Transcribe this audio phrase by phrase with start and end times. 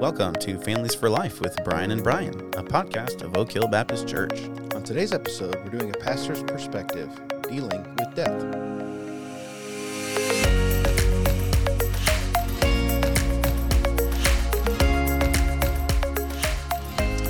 [0.00, 4.08] Welcome to Families for Life with Brian and Brian, a podcast of Oak Hill Baptist
[4.08, 4.44] Church.
[4.74, 7.10] On today's episode, we're doing a pastor's perspective
[7.42, 8.42] dealing with death.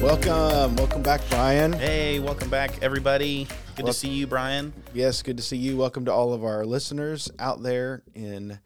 [0.00, 1.72] Welcome, welcome back, Brian.
[1.74, 3.46] Hey, welcome back, everybody.
[3.76, 4.72] Good Wel- to see you, Brian.
[4.94, 5.76] Yes, good to see you.
[5.76, 8.58] Welcome to all of our listeners out there in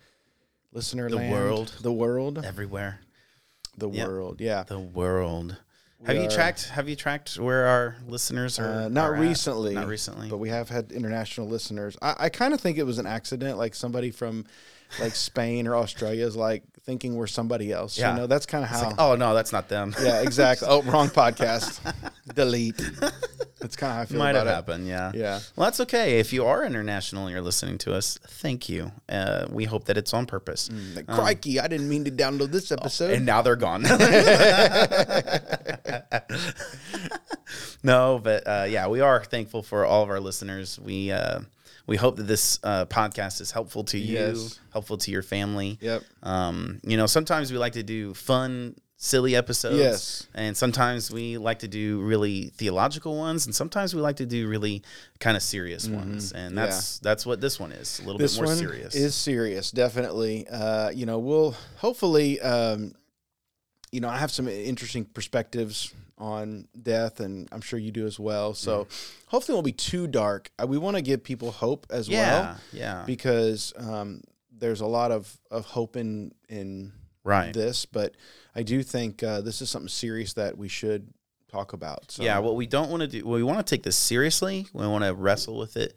[0.72, 1.74] listener The land, world.
[1.82, 3.00] the world, Everywhere,
[3.78, 4.08] the Yep.
[4.08, 4.40] world.
[4.40, 5.56] Yeah, the world.
[6.04, 6.68] Have you tracked?
[6.68, 8.68] Have you tracked where our listeners are?
[8.84, 9.20] Uh, not are at?
[9.22, 9.72] recently.
[9.74, 10.28] Not recently.
[10.28, 11.96] but we have had international listeners.
[12.02, 14.44] I, I kind of think it was an accident, like somebody from
[15.00, 17.98] like Spain or Australia is like thinking we're somebody else.
[17.98, 18.12] Yeah.
[18.12, 18.84] You know, that's kind of how.
[18.84, 19.94] like, oh no, that's not them.
[20.00, 20.68] Yeah, exactly.
[20.70, 21.80] oh, wrong podcast.
[22.34, 22.80] Delete.
[23.60, 24.50] That's kind of how I feel Might have it.
[24.50, 24.86] happened.
[24.86, 25.12] Yeah.
[25.14, 25.40] Yeah.
[25.56, 26.18] Well, that's okay.
[26.18, 28.92] If you are international and you're listening to us, thank you.
[29.08, 30.70] Uh, we hope that it's on purpose.
[30.94, 33.12] Like, crikey, I didn't mean to download this episode.
[33.12, 33.82] and now they're gone.
[37.82, 40.78] no, but uh, yeah, we are thankful for all of our listeners.
[40.78, 41.40] We uh,
[41.86, 44.58] we hope that this uh, podcast is helpful to you, Yes.
[44.72, 45.78] helpful to your family.
[45.80, 46.02] Yep.
[46.22, 49.76] Um, you know, sometimes we like to do fun, silly episodes.
[49.78, 50.26] Yes.
[50.34, 54.48] And sometimes we like to do really theological ones, and sometimes we like to do
[54.48, 54.82] really
[55.20, 56.32] kind of serious ones.
[56.32, 57.98] And that's that's what this one is.
[57.98, 58.22] A little Mm-hmm.
[58.22, 58.94] this bit more one serious.
[58.94, 60.46] is serious, definitely.
[60.48, 62.94] Uh, you know, we'll hopefully, um,
[63.92, 68.18] you know, I have some interesting perspectives on death, and I'm sure you do as
[68.18, 68.54] well.
[68.54, 68.86] So
[69.26, 70.50] hopefully, it won't be too dark.
[70.66, 72.18] We want to give people hope as yeah.
[72.40, 73.02] well Yeah.
[73.06, 76.92] because um, there's a lot of, of hope in in
[77.24, 77.52] right.
[77.52, 78.14] this, but
[78.54, 81.12] I do think uh, this is something serious that we should
[81.50, 82.10] talk about.
[82.10, 84.66] So, Yeah, what we don't want to do, well, we want to take this seriously.
[84.72, 85.94] We want to wrestle with it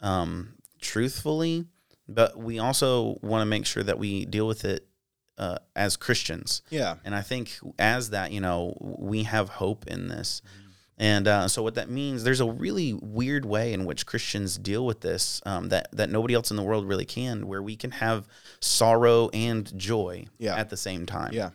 [0.00, 1.66] um, truthfully,
[2.08, 4.86] but we also want to make sure that we deal with it
[5.38, 6.62] uh, as Christians.
[6.70, 10.42] yeah, And I think as that, you know, we have hope in this.
[10.96, 14.86] And uh, so, what that means, there's a really weird way in which Christians deal
[14.86, 17.90] with this um, that that nobody else in the world really can, where we can
[17.90, 18.28] have
[18.60, 20.54] sorrow and joy Yeah.
[20.56, 21.32] at the same time.
[21.32, 21.50] yeah,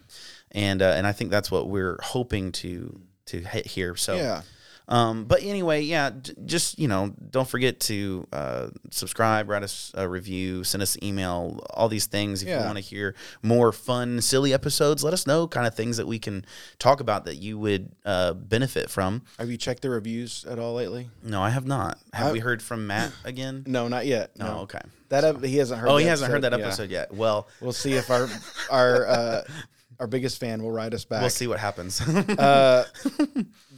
[0.51, 3.95] and uh, and I think that's what we're hoping to to hit here.
[3.95, 4.41] So, yeah.
[4.89, 9.91] Um, but anyway, yeah, j- just you know, don't forget to uh, subscribe, write us
[9.95, 12.41] a review, send us an email, all these things.
[12.44, 15.97] If you want to hear more fun, silly episodes, let us know kind of things
[15.97, 16.44] that we can
[16.79, 19.22] talk about that you would uh, benefit from.
[19.38, 21.09] Have you checked the reviews at all lately?
[21.23, 22.00] No, I have not.
[22.13, 23.63] Have I- we heard from Matt again?
[23.67, 24.35] No, not yet.
[24.38, 24.81] No, No, okay.
[25.09, 25.89] that ep- he hasn't heard.
[25.89, 26.66] Oh, he hasn't heard that Yeah.
[26.66, 27.13] episode yet.
[27.13, 28.27] Well, We'll see if our
[28.71, 29.41] our uh,
[29.99, 31.21] our biggest fan will write us back.
[31.21, 32.01] we'll see what happens.
[32.39, 32.85] Uh,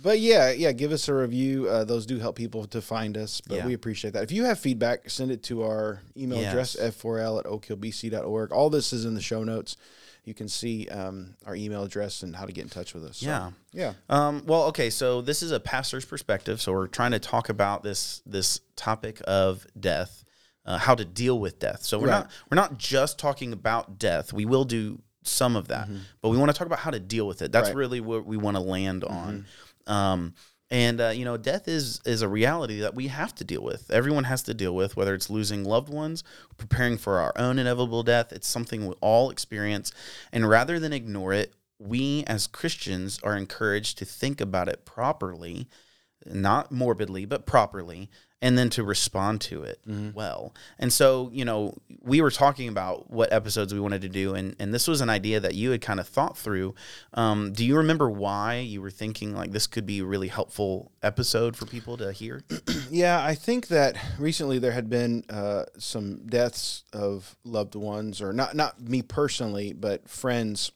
[0.03, 1.67] but yeah, yeah, give us a review.
[1.67, 3.65] Uh, those do help people to find us, but Yeah.
[3.67, 4.23] we appreciate that.
[4.23, 8.51] If you have feedback, send it to our email address, f4l at oakhillbc.org.
[8.51, 9.77] All this is in the show notes.
[10.23, 13.17] You can see um, our email address and how to get in touch with us.
[13.17, 13.51] So, yeah.
[13.73, 13.93] Yeah.
[14.09, 16.61] Um, well, okay, so this is a pastor's perspective.
[16.61, 20.23] So we're trying to talk about this this topic of death,
[20.65, 21.81] uh, how to deal with death.
[21.83, 22.19] So we're Right.
[22.19, 24.31] not we're not just talking about death.
[24.31, 25.87] We will do some of that,
[26.21, 27.51] but we want to talk about how to deal with it.
[27.51, 27.75] That's Right.
[27.75, 29.45] really what we want to land on.
[29.87, 30.33] Um,
[30.69, 33.91] and uh, you know, death is is a reality that we have to deal with.
[33.91, 36.23] Everyone has to deal with, whether it's losing loved ones,
[36.57, 38.31] preparing for our own inevitable death.
[38.31, 39.91] It's something we all experience,
[40.31, 45.67] and rather than ignore it, we as Christians are encouraged to think about it properly,
[46.25, 48.09] not morbidly, but properly,
[48.41, 49.79] and then to respond to it
[50.15, 50.53] well.
[50.79, 54.55] And so, you know, we were talking about what episodes we wanted to do, and,
[54.59, 56.73] and this was an idea that you had kind of thought through.
[57.13, 60.91] Um, do you remember why you were thinking like this could be a really helpful
[61.03, 62.43] episode for people to hear?
[62.89, 68.33] Yeah, I think that recently there had been uh, some deaths of loved ones, or
[68.33, 70.73] not not me personally, but friends.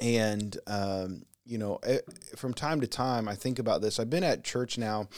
[0.00, 1.98] And um, you know, eh,
[2.36, 3.98] from time to time, I think about this.
[3.98, 5.08] I've been at church now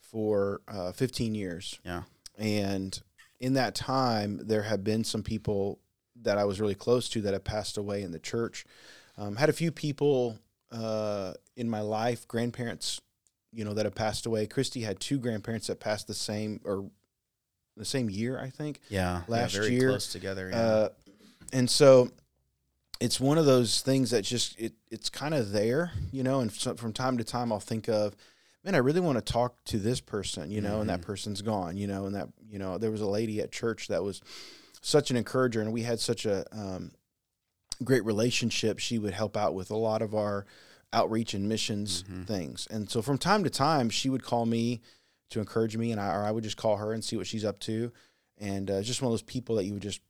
[0.00, 2.02] for uh, 15 years, Yeah.
[2.38, 3.00] and
[3.38, 5.78] in that time, there have been some people
[6.22, 8.64] that I was really close to that have passed away in the church.
[9.16, 10.38] Um, had a few people
[10.72, 13.00] uh, in my life, grandparents,
[13.52, 14.46] you know, that have passed away.
[14.46, 16.90] Christy had two grandparents that passed the same or
[17.76, 18.80] the same year, I think.
[18.88, 19.22] Yeah.
[19.28, 20.50] Last yeah, very year, close together.
[20.50, 20.60] Yeah.
[20.60, 20.88] Uh,
[21.52, 22.10] and so
[23.00, 26.40] it's one of those things that just it it's kind of there, you know.
[26.40, 28.14] And so from time to time, I'll think of,
[28.62, 31.76] man, I really want to talk to this person, you know, and that person's gone,
[31.76, 34.20] you know, and that you know there was a lady at church that was
[34.82, 36.92] such an encourager, and we had such a um,
[37.82, 38.78] great relationship.
[38.78, 40.44] She would help out with a lot of our
[40.92, 44.80] outreach and missions things, and so from time to time, she would call me
[45.30, 47.44] to encourage me, and I or I would just call her and see what she's
[47.44, 47.92] up to,
[48.36, 50.00] and uh, just one of those people that you would just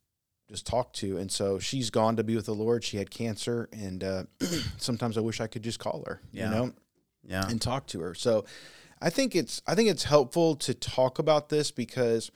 [0.51, 1.17] just talk to.
[1.17, 2.83] And so she's gone to be with the Lord.
[2.85, 4.25] She had cancer, and uh,
[4.79, 6.45] sometimes I wish I could just call her, Yeah.
[6.45, 6.73] you know,
[7.25, 7.49] Yeah.
[7.49, 8.15] and talk to her.
[8.15, 8.45] So
[9.01, 12.31] I think it's I think it's helpful to talk about this because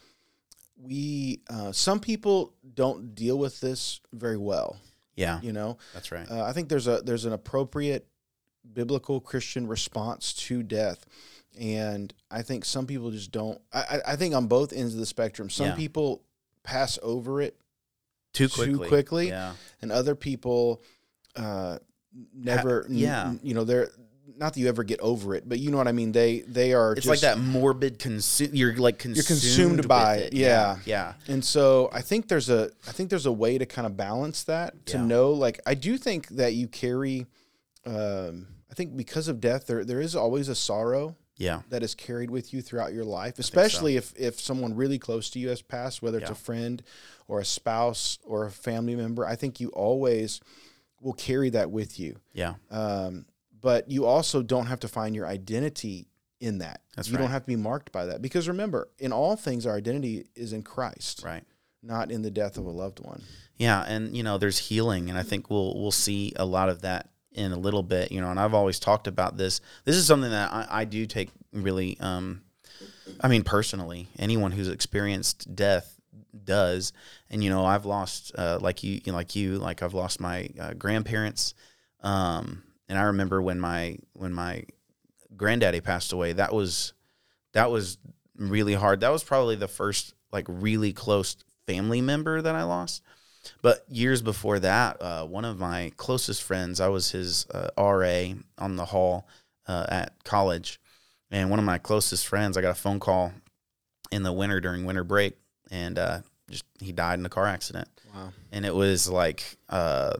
[0.81, 4.77] we uh, some people don't deal with this very well.
[5.17, 5.41] Yeah.
[5.43, 6.29] You know, That's right.
[6.31, 8.07] uh, I think there's a there's an appropriate
[8.73, 11.05] biblical Christian response to death,
[11.59, 13.61] and I think some people just don't.
[13.73, 15.75] I, I- think on both ends of the spectrum, some Yeah.
[15.77, 16.23] people
[16.65, 17.57] pass over it,
[18.35, 18.89] Too too quickly.
[18.89, 19.29] quickly.
[19.29, 19.55] Yeah.
[19.81, 20.83] and other people
[21.37, 21.79] uh,
[22.35, 22.87] never.
[22.91, 23.29] yeah.
[23.29, 23.89] n- you know they're
[24.37, 26.11] not that you ever get over it, but you know what I mean.
[26.13, 26.93] They they are.
[26.93, 28.51] It's just, like that morbid consume.
[28.53, 30.35] You're like consumed, consumed by it.
[30.35, 30.79] it, yeah.
[30.85, 31.15] Yeah.
[31.29, 34.43] And so I think there's a I think there's a way to kind of balance
[34.45, 35.05] that to Yeah.
[35.05, 37.27] know like I do think that you carry
[37.87, 41.63] um I think because of death there there is always a sorrow Yeah.
[41.71, 45.39] that is carried with you throughout your life especially if if someone really close to
[45.39, 46.33] you has passed whether it's Yeah.
[46.33, 46.83] a friend
[47.29, 50.41] or a spouse or a family member I think you always
[51.01, 52.55] will carry that with you Yeah.
[52.71, 53.27] um
[53.61, 56.07] but you also don't have to find your identity
[56.41, 57.23] in that That's you right.
[57.23, 60.53] don't have to be marked by that because remember in all things our identity is
[60.53, 61.45] in Christ Right.
[61.83, 63.23] not in the death of a loved one.
[63.57, 66.83] Yeah, and you know, there's healing, and I think we'll we'll see a lot of
[66.83, 68.13] that in a little bit.
[68.13, 69.61] You know, and I've always talked about this.
[69.85, 71.99] This is something that I, I do take really.
[72.01, 72.43] Um,
[73.21, 76.01] I mean, personally, anyone who's experienced death
[76.45, 76.93] does,
[77.31, 80.73] and you know, I've lost uh, like you, like you, like I've lost my uh,
[80.75, 81.55] grandparents,
[82.03, 84.65] um, and I remember when my when my
[85.37, 86.33] granddaddy passed away.
[86.33, 86.93] That was
[87.53, 87.99] that was
[88.37, 89.01] really hard.
[89.01, 91.37] That was probably the first like really close
[91.67, 93.03] family member that I lost.
[93.63, 98.35] But years before that, uh, one of my closest friends, I was his uh, RA
[98.59, 99.27] on the hall
[99.67, 100.81] uh, at college,
[101.31, 103.33] and one of my closest friends, I got a phone call
[104.11, 105.37] in the winter during winter break,
[105.71, 106.21] and uh,
[106.51, 107.89] just he died in a car accident.
[108.15, 108.33] Wow.
[108.53, 110.15] and it was like uh,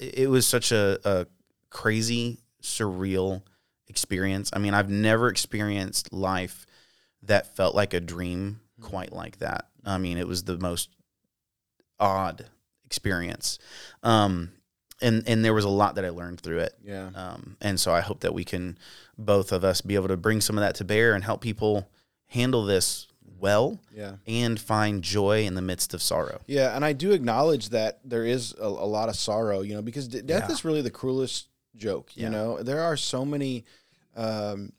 [0.00, 1.26] it was such a, a
[1.68, 3.42] crazy surreal
[3.88, 4.50] experience.
[4.54, 6.66] I mean i've never experienced life
[7.22, 9.66] that felt like a dream quite like that.
[9.84, 10.88] I mean it was the most
[12.00, 12.46] odd
[12.86, 13.58] experience
[14.02, 14.50] um,
[15.02, 17.10] and and there was a lot that i learned through it Yeah.
[17.14, 18.78] um, and so I hope that we can
[19.18, 21.88] both of us be able to bring some of that to bear and help people
[22.26, 23.06] handle this
[23.38, 24.16] well Yeah.
[24.26, 26.40] and find joy in the midst of sorrow.
[26.46, 26.74] Yeah.
[26.74, 30.08] And I do acknowledge that there is a, a lot of sorrow, you know, because
[30.08, 30.52] d- death Yeah.
[30.54, 32.10] is really the cruelest joke.
[32.14, 32.24] Yeah.
[32.26, 33.64] You know, there are so many.
[34.16, 34.72] Um,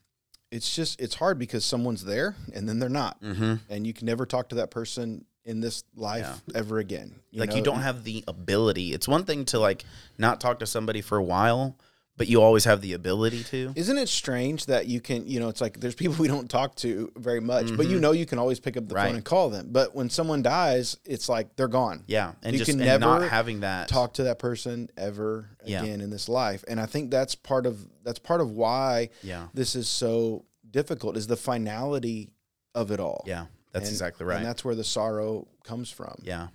[0.50, 3.54] it's just it's hard because someone's there and then they're not, Mm-hmm.
[3.68, 7.14] and you can never talk to that person in this life ever again.
[7.32, 7.56] like know?
[7.56, 8.92] you don't have the ability.
[8.92, 9.84] It's one thing to like
[10.18, 11.76] not talk to somebody for a while,
[12.18, 13.72] but you always have the ability to.
[13.76, 16.74] Isn't it strange that you can, you know, it's like there's people we don't talk
[16.76, 18.96] to very much, but you know you can always pick up the Mm-hmm.
[18.96, 19.06] Right.
[19.06, 19.68] phone and call them.
[19.70, 22.04] But when someone dies, it's like they're gone.
[22.06, 25.48] Yeah, and You just can and not never having that talk to that person ever
[25.64, 25.82] Yeah.
[25.82, 26.62] again in this life.
[26.68, 31.16] And I think that's part of that's part of why Yeah, this is so difficult
[31.16, 32.28] is the finality
[32.74, 33.24] of it all.
[33.26, 34.36] yeah, that's And- exactly right.
[34.38, 36.20] And that's where the sorrow comes from.
[36.22, 36.48] Yeah.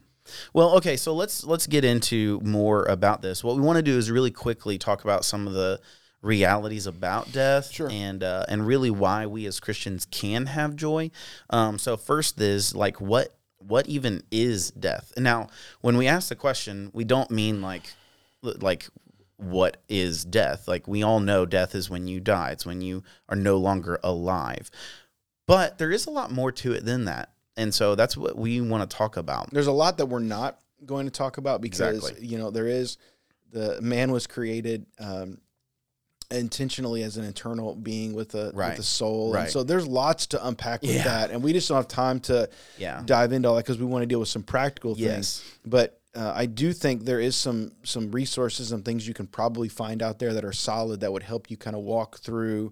[0.54, 3.44] Well, okay, so let's let's get into more about this.
[3.44, 5.80] What we want to do is really quickly talk about some of the
[6.22, 7.90] realities about death Sure.
[7.92, 11.12] and uh, and really why we as Christians can have joy.
[11.50, 15.12] Um, so first is like what what even is death?
[15.18, 15.48] And now
[15.82, 17.94] when we ask the question, we don't mean like
[18.42, 18.88] like
[19.36, 20.68] what is death?
[20.70, 22.52] Like we all know death is when you die.
[22.52, 24.72] It's when you are no longer alive.
[25.48, 27.30] But there is a lot more to it than that.
[27.58, 29.52] And so that's what we want to talk about.
[29.52, 32.26] There's a lot that we're not going to talk about because Exactly.
[32.28, 32.98] you know there is
[33.52, 35.38] the man was created um,
[36.32, 38.72] intentionally as an internal being with a Right.
[38.72, 39.44] with a soul, Right.
[39.44, 41.04] and so there's lots to unpack with Yeah.
[41.04, 43.04] that, and we just don't have time to Yeah.
[43.06, 45.06] dive into all that because we want to deal with some practical things.
[45.06, 45.44] Yes.
[45.66, 49.68] But uh, I do think there is some some resources and things you can probably
[49.70, 52.72] find out there that are solid that would help you kind of walk through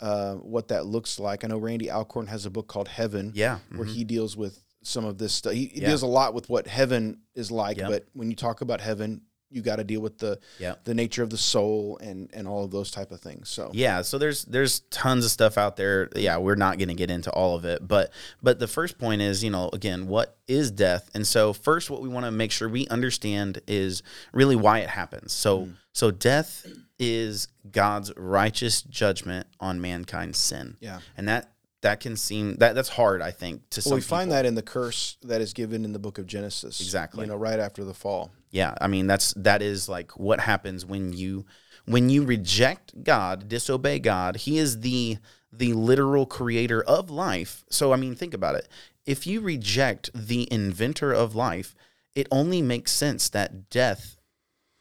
[0.00, 1.44] uh, what that looks like.
[1.44, 3.58] I know Randy Alcorn has a book called Heaven, Yeah.
[3.74, 3.92] where mhm.
[3.92, 5.52] he deals with some of this stuff.
[5.52, 5.88] He, he Yeah.
[5.88, 7.88] deals a lot with what heaven is like, Yep.
[7.90, 9.20] but when you talk about heaven,
[9.52, 10.84] you got to deal with the Yep.
[10.84, 13.48] the nature of the soul and and all of those type of things.
[13.50, 16.08] So Yeah, so there's there's tons of stuff out there.
[16.14, 19.22] Yeah, we're not going to get into all of it, but but the first point
[19.22, 21.10] is, you know, again, what is death?
[21.14, 24.02] And so first what we want to make sure we understand is
[24.32, 25.32] really why it happens.
[25.32, 25.72] So Mm.
[25.92, 26.64] so death
[27.00, 30.76] is God's righteous judgment on mankind's sin.
[30.80, 31.00] yeah.
[31.16, 31.50] And that
[31.82, 34.36] that can seem that that's hard, I think, to Well, we find people.
[34.36, 36.78] that in the curse that is given in the book of Genesis.
[36.80, 37.24] Exactly.
[37.24, 38.30] You know, right after the fall.
[38.50, 41.46] Yeah, I mean that's that is like what happens when you
[41.86, 44.36] when you reject God, disobey God.
[44.36, 45.16] He is the
[45.52, 47.64] the literal creator of life.
[47.70, 48.68] So I mean, think about it.
[49.06, 51.74] If you reject the inventor of life,
[52.14, 54.16] it only makes sense that death,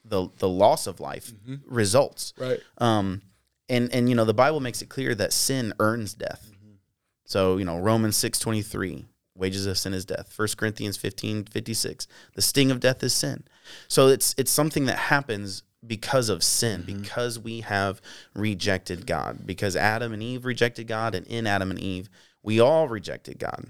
[0.09, 1.55] the the loss of life, mm-hmm.
[1.73, 2.33] results.
[2.37, 2.59] Right.
[2.77, 3.21] Um,
[3.67, 6.51] and and you know the Bible makes it clear that sin earns death.
[6.51, 6.73] Mm-hmm.
[7.25, 10.33] So you know Romans six twenty three, wages of sin is death.
[10.35, 13.43] 1 Corinthians 15, 56, the sting of death is sin.
[13.87, 17.01] So it's it's something that happens because of sin, mm-hmm.
[17.01, 18.01] because we have
[18.35, 22.09] rejected God, because Adam and Eve rejected God, and in Adam and Eve
[22.41, 23.65] we all rejected God,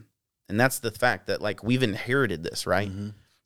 [0.47, 2.89] and that's the fact that like we've inherited this, right?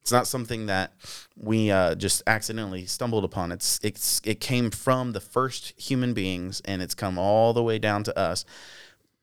[0.04, 0.92] It's not something that
[1.38, 3.54] we uh, just accidentally stumbled upon.
[3.54, 7.80] It's it's it came from the first human beings, and it's come all the way
[7.80, 8.44] down to us.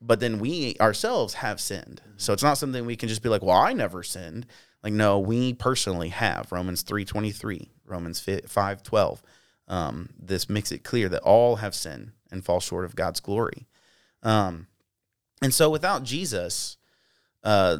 [0.01, 3.43] But then we ourselves have sinned, so it's not something we can just be like,
[3.43, 4.47] "Well, I never sinned."
[4.83, 6.51] Like, no, we personally have.
[6.51, 9.23] Romans three twenty three, Romans five twelve.
[9.69, 13.67] Um, this makes it clear that all have sinned and fall short of God's glory.
[14.23, 14.67] Um,
[15.43, 16.79] and so, without Jesus,
[17.45, 17.77] uh,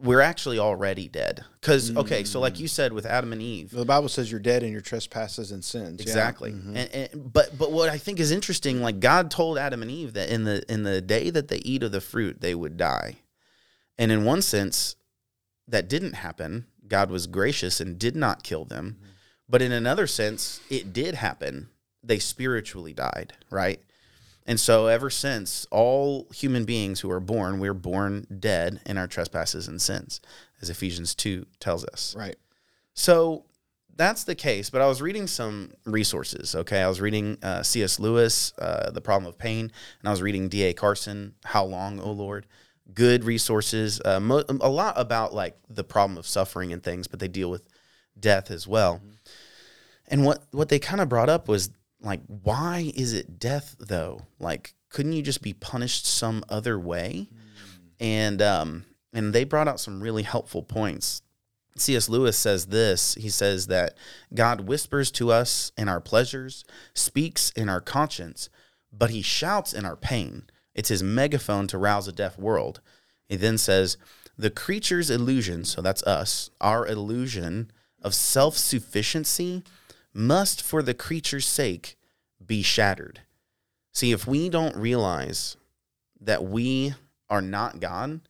[0.00, 1.44] we're actually already dead.
[1.60, 4.62] Because okay, so like you said with Adam and Eve, The Bible says you're dead
[4.62, 5.98] in your trespasses and sins.
[5.98, 6.02] Yeah.
[6.02, 6.52] exactly.
[6.52, 6.76] Mhm.
[6.76, 10.12] And, and but but what I think is interesting, like God told Adam and Eve
[10.14, 13.16] that in the in the day that they eat of the fruit, they would die.
[13.98, 14.94] And in one sense,
[15.66, 16.66] that didn't happen.
[16.86, 18.98] God was gracious and did not kill them.
[19.48, 21.70] But in another sense, it did happen.
[22.02, 23.80] They spiritually died, right?
[24.48, 29.06] And so ever since, all human beings who are born, we're born dead in our
[29.06, 30.22] trespasses and sins,
[30.62, 32.16] as Ephesians 2 tells us.
[32.18, 32.36] Right.
[32.94, 33.44] So
[33.94, 34.70] that's the case.
[34.70, 36.54] But I was reading some resources.
[36.54, 38.00] Okay, I was reading uh, C.S.
[38.00, 40.72] Lewis, uh, The Problem of Pain, and I was reading D.A.
[40.72, 42.46] Carson, How Long, O Lord.
[42.94, 44.00] Good resources.
[44.02, 47.50] Uh, mo- a lot about like the problem of suffering and things, but they deal
[47.50, 47.68] with
[48.18, 49.02] death as well.
[50.06, 51.68] And what what they kind of brought up was
[52.00, 54.22] like, why is it death though?
[54.38, 57.28] Like, couldn't you just be punished some other way?
[58.00, 61.22] And um, and they brought out some really helpful points.
[61.76, 62.08] C.S.
[62.08, 63.14] Lewis says this.
[63.14, 63.96] He says that
[64.34, 68.48] God whispers to us in our pleasures, speaks in our conscience,
[68.92, 70.44] but he shouts in our pain.
[70.74, 72.80] It's his megaphone to rouse a deaf world.
[73.28, 73.96] He then says,
[74.36, 77.70] the creature's illusion, so that's us, our illusion
[78.02, 79.64] of self sufficiency
[80.18, 81.96] must, for the creature's sake,
[82.44, 83.20] be shattered.
[83.92, 85.56] See, if we don't realize
[86.20, 86.94] that we
[87.30, 88.20] are not God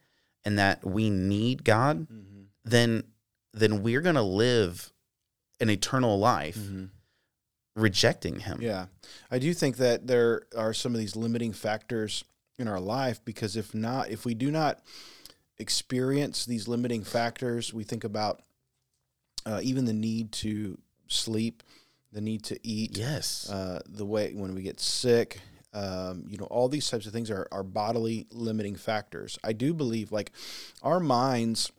[0.45, 2.07] and that we need God,
[2.64, 3.04] then
[3.54, 4.92] then we're going to live
[5.59, 6.59] an eternal life
[7.75, 8.59] rejecting him.
[8.61, 8.87] Yeah.
[9.30, 12.25] I do think that there are some of these limiting factors
[12.59, 14.80] in our life because if not, if we do not
[15.59, 18.42] experience these limiting factors, we think about
[19.47, 20.78] uh, even the need to
[21.09, 21.62] sleep,
[22.12, 23.49] the need to eat, Yes.
[23.50, 25.41] uh, the way when we get sick,
[25.75, 29.38] um, you know, all these types of things are, are bodily limiting factors.
[29.45, 30.33] I do believe like
[30.83, 31.71] our minds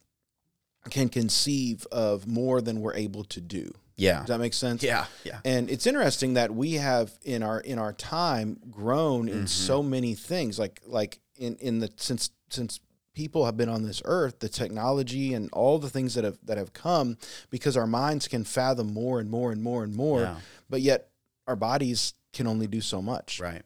[0.92, 3.72] can conceive of more than we're able to do.
[3.98, 4.20] yeah.
[4.20, 4.82] Does that make sense?
[4.84, 5.06] Yeah.
[5.26, 5.40] Yeah.
[5.44, 10.14] And it's interesting that we have in our in our time grown in so many
[10.16, 10.58] things.
[10.58, 12.80] Like like in in the since since
[13.14, 16.58] people have been on this earth, the technology and all the things that have that
[16.58, 17.18] have come
[17.50, 20.40] because our minds can fathom more and more and more and more, Yeah.
[20.70, 21.10] but yet
[21.48, 23.40] our bodies can only do so much.
[23.40, 23.64] Right.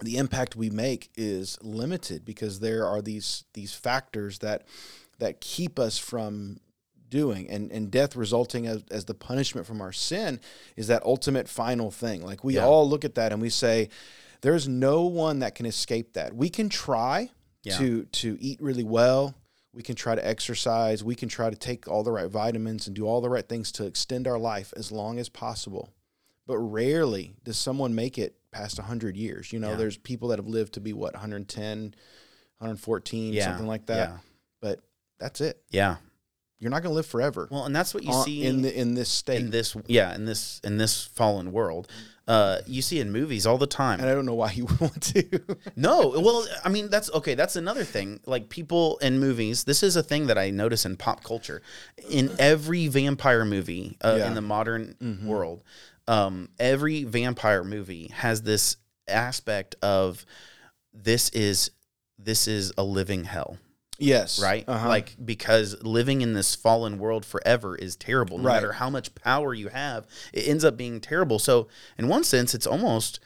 [0.00, 4.62] The impact we make is limited because there are these these factors that
[5.18, 6.60] that keep us from
[7.10, 10.38] doing and and death resulting as, as the punishment from our sin
[10.76, 12.66] is that ultimate final thing like we Yeah.
[12.66, 13.88] all look at that and we say
[14.42, 17.30] there's no one that can escape that we can try
[17.64, 17.76] Yeah.
[17.78, 19.34] to to eat really well
[19.72, 22.96] we can try to exercise we can try to take all the right vitamins and
[22.96, 25.90] do all the right things to extend our life as long as possible
[26.46, 29.76] but rarely does someone make it past 100 years you know Yeah.
[29.76, 31.94] there's people that have lived to be what 110
[32.58, 33.44] 114 Yeah.
[33.44, 34.18] something like that Yeah.
[34.60, 34.80] but
[35.18, 35.96] that's it Yeah.
[36.58, 38.74] you're not going to live forever Well, and that's what you on- see in the
[38.76, 39.40] in this state.
[39.40, 41.88] in this yeah in this in this fallen world.
[42.28, 43.98] Uh, you see in movies all the time.
[44.00, 45.40] and I don't know why you would want to.
[45.76, 47.34] No, well, I mean that's okay.
[47.34, 48.20] That's another thing.
[48.26, 51.62] Like people in movies, this is a thing that I notice in pop culture.
[52.10, 54.28] In every vampire movie uh, Yeah.
[54.28, 54.94] in the modern
[55.24, 55.64] world,
[56.06, 58.76] um, every vampire movie has this
[59.08, 60.26] aspect of
[60.92, 61.70] this is
[62.18, 63.56] this is a living hell,
[63.98, 64.64] yes, right?
[64.68, 64.88] Uh-huh.
[64.88, 68.38] Like because living in this fallen world forever is terrible.
[68.38, 68.54] No Right.
[68.54, 71.38] matter how much power you have, it ends up being terrible.
[71.38, 73.20] So in one sense, it's almost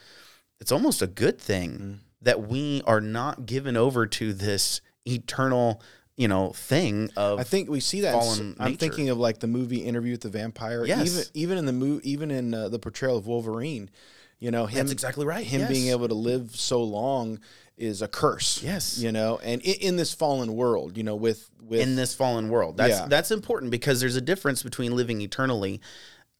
[0.59, 1.97] it's almost a good thing Mm.
[2.21, 5.81] that we are not given over to this eternal,
[6.15, 8.15] you know, thing of I think we see that.
[8.39, 8.77] in I'm nature.
[8.79, 10.85] thinking of like the movie Interview with the Vampire.
[10.85, 11.07] Yes.
[11.07, 13.89] Even even in the mo- even in uh, the portrayal of Wolverine,
[14.43, 15.45] You know, him That's exactly right.
[15.45, 17.39] him being able to live so long
[17.77, 18.61] is a curse.
[18.61, 18.97] Yes.
[18.97, 22.49] You know, and in, in this fallen world, you know, with with in this fallen
[22.49, 22.75] world.
[22.75, 23.07] That's Yeah.
[23.07, 25.75] that's important because there's a difference between living eternally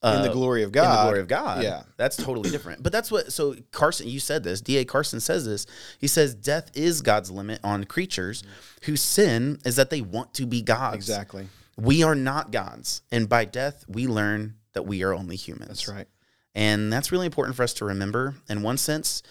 [0.04, 1.64] in the uh, glory of God, in the glory of God.
[1.64, 1.84] Yeah.
[1.96, 2.84] That's totally different.
[2.84, 4.60] But that's what so Carson, you said this.
[4.60, 4.84] D.A.
[4.84, 5.66] Carson says this.
[5.98, 8.44] He says death is God's limit on creatures
[8.84, 10.98] whose sin is that they want to be gods.
[10.98, 11.48] Exactly.
[11.78, 13.02] We are not gods.
[13.14, 15.70] And by death, we learn that we are only humans.
[15.70, 16.08] That's right.
[16.56, 18.36] And that's really important for us to remember.
[18.50, 19.24] In one sense,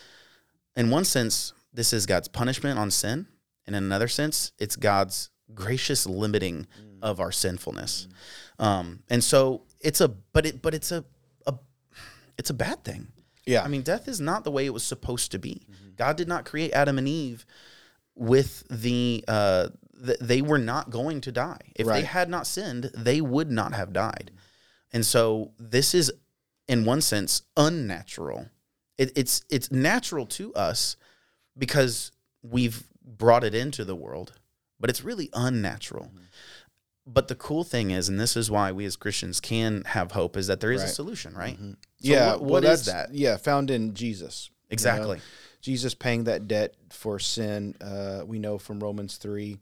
[0.77, 3.27] in one sense, this is God's punishment on sin.
[3.67, 6.67] And in another sense, it's God's gracious limiting
[7.01, 8.09] of our sinfulness.
[8.59, 11.05] Um, and so it's a but it but it's a,
[11.47, 11.55] a
[12.39, 13.09] it's a bad thing.
[13.47, 13.63] Yeah.
[13.63, 15.67] I mean, death is not the way it was supposed to be.
[15.97, 17.45] God did not create Adam and Eve
[18.15, 19.69] with the uh
[20.05, 21.61] th- they were not going to die.
[21.75, 24.31] If they had not sinned, they would not have died.
[24.93, 26.13] And so this is
[26.69, 28.49] in one sense unnatural.
[28.99, 30.97] It, it's it's natural to us
[31.57, 34.33] because we've brought it into the world,
[34.79, 36.11] but it's really unnatural.
[37.05, 40.37] But the cool thing is, and this is why we as Christians can have hope,
[40.37, 40.95] is that there is a Right.
[40.95, 41.59] solution, right?
[41.59, 42.31] So yeah.
[42.33, 43.13] what- well, what is that?
[43.13, 44.49] Yeah, found in Jesus.
[44.49, 44.75] you know?
[44.75, 45.21] Exactly.
[45.61, 47.75] Jesus paying that debt for sin.
[47.81, 49.59] Uh, we know from Romans 3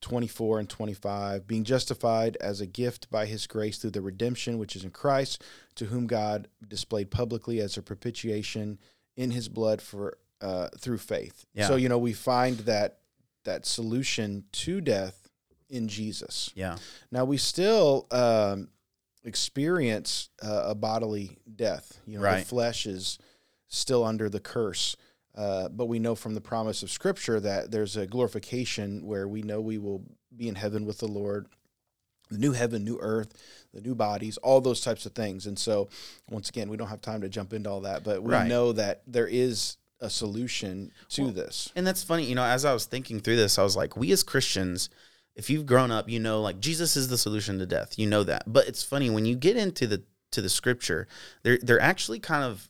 [0.00, 4.74] 24 and 25, being justified as a gift by his grace through the redemption which
[4.74, 5.42] is in Christ,
[5.80, 8.78] to whom God displayed publicly as a propitiation
[9.16, 11.46] in his blood for uh, through faith.
[11.54, 11.68] Yeah.
[11.68, 12.98] So, you know, we find that
[13.44, 15.26] that solution to death
[15.70, 16.50] in Jesus.
[16.54, 16.76] Yeah.
[17.10, 18.68] Now we still um,
[19.24, 21.98] experience uh, a bodily death.
[22.04, 23.18] You know, the flesh is
[23.68, 24.96] still under the curse.
[25.34, 29.40] Uh, but we know from the promise of Scripture that there's a glorification where we
[29.40, 30.02] know we will
[30.36, 31.46] be in heaven with the Lord,
[32.30, 33.32] the new heaven, new earth,
[33.72, 35.46] the new bodies, all those types of things.
[35.46, 35.88] And so,
[36.28, 38.48] once again, we don't have time to jump into all that, but we Right.
[38.48, 41.70] know that there is a solution to Well, this.
[41.76, 44.10] And that's funny, you know, as I was thinking through this, I was like, we
[44.12, 44.88] as Christians,
[45.36, 47.98] if you've grown up, you know, like Jesus is the solution to death.
[47.98, 48.44] You know that.
[48.46, 50.02] But it's funny when you get into the
[50.32, 51.08] to the scripture,
[51.42, 52.68] they're they're actually kind of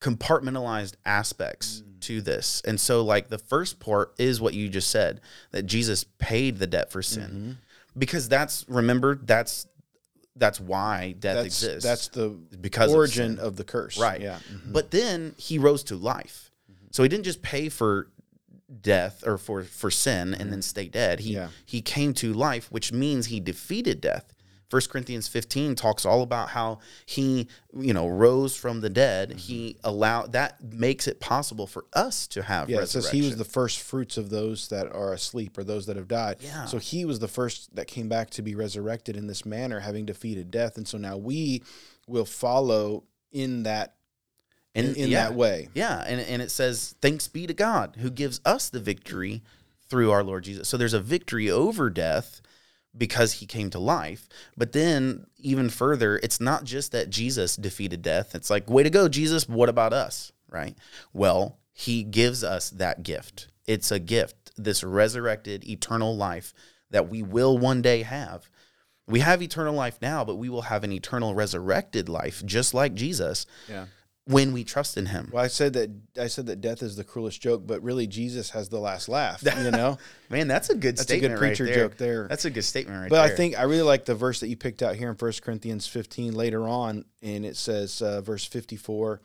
[0.00, 2.00] compartmentalized aspects mm.
[2.00, 2.62] to this.
[2.64, 6.66] And so like the first part is what you just said, that Jesus paid the
[6.66, 7.30] debt for sin.
[7.30, 7.52] Mm-hmm.
[7.98, 9.66] Because that's remember, that's
[10.38, 11.84] that's why death That's exists.
[11.84, 12.28] that's the
[12.60, 13.44] because origin sin.
[13.44, 13.98] of, the curse.
[13.98, 14.20] Right.
[14.20, 14.38] Yeah.
[14.52, 14.72] Mhm.
[14.72, 16.50] But then he rose to life.
[16.92, 18.08] So he didn't just pay for
[18.82, 21.20] death or for for sin and then stay dead.
[21.20, 21.48] He Yeah.
[21.64, 24.32] he came to life, which means he defeated death.
[24.70, 29.32] 1 Corinthians 15 talks all about how he, you know, rose from the dead.
[29.32, 29.86] He mm-hmm.
[29.86, 33.44] allowed that makes it possible for us to have Yeah, it says he was the
[33.44, 36.36] first fruits of those that are asleep or those that have died.
[36.40, 36.66] Yeah.
[36.66, 40.04] So he was the first that came back to be resurrected in this manner, having
[40.04, 40.76] defeated death.
[40.76, 41.62] And so now we
[42.06, 43.94] will follow in that
[44.74, 45.28] in, in yeah.
[45.28, 45.68] that way.
[45.74, 49.42] Yeah, and and it says, "Thanks be to God who gives us the victory
[49.88, 52.40] through our Lord Jesus." So there's a victory over death
[52.98, 54.28] because he came to life.
[54.56, 58.34] But then even further, it's not just that Jesus defeated death.
[58.34, 60.76] It's like, "Way to go, Jesus, what about us?" Right?
[61.12, 63.48] Well, he gives us that gift.
[63.66, 66.52] It's a gift, this resurrected eternal life
[66.90, 68.50] that we will one day have.
[69.06, 72.94] We have eternal life now, but we will have an eternal resurrected life just like
[72.94, 73.86] Jesus Yeah.
[74.28, 75.30] When we trust in him.
[75.32, 78.50] Well, I said that I said that death is the cruelest joke, but really Jesus
[78.50, 79.42] has the last laugh.
[79.42, 79.96] You know,
[80.28, 81.88] Man, that's a good That's a good preacher right there.
[81.88, 82.28] joke there.
[82.28, 83.08] That's a good statement right there.
[83.10, 83.32] but there.
[83.32, 85.86] I think I really like the verse that you picked out here in 1 Corinthians
[85.86, 89.20] 15 later on, and it says uh, verse 54,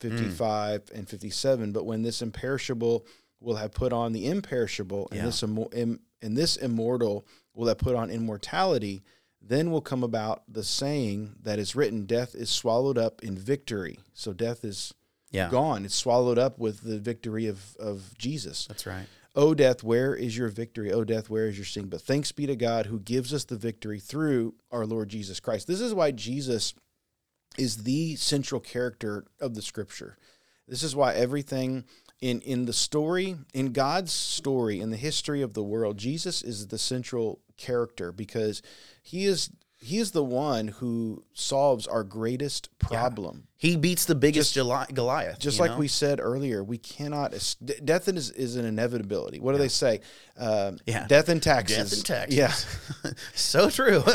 [0.00, 0.94] 55, Mm.
[0.98, 1.72] and 57.
[1.72, 3.06] But when this imperishable
[3.40, 5.26] will have put on the imperishable, and Yeah.
[5.26, 9.02] this im- and this immortal will have put on immortality,
[9.42, 13.98] then will come about the saying that is written: Death is swallowed up in victory.
[14.12, 14.94] So death is
[15.30, 18.66] yeah, gone; it's swallowed up with the victory of of Jesus.
[18.66, 19.06] that's right.
[19.36, 20.92] O death, where is your victory?
[20.92, 21.86] O death, where is your sting?
[21.86, 25.68] But thanks be to God who gives us the victory through our Lord Jesus Christ.
[25.68, 26.74] This is why Jesus
[27.56, 30.16] is the central character of the scripture.
[30.66, 31.84] This is why everything
[32.20, 36.66] in in the story, in God's story, in the history of the world, Jesus is
[36.68, 38.62] the central character because
[39.02, 39.50] he is
[39.82, 43.46] he is the one who solves our greatest problem.
[43.56, 45.38] He beats the biggest Goli- Goliath.
[45.38, 45.78] Just like know?
[45.78, 47.32] we said earlier, we cannot.
[47.82, 49.40] Death is, is an inevitability.
[49.40, 50.00] What do they say?
[50.36, 51.06] Um, Yeah.
[51.06, 51.76] Death and taxes.
[51.78, 52.36] death and taxes.
[53.04, 53.10] Yeah.
[53.34, 54.02] so true.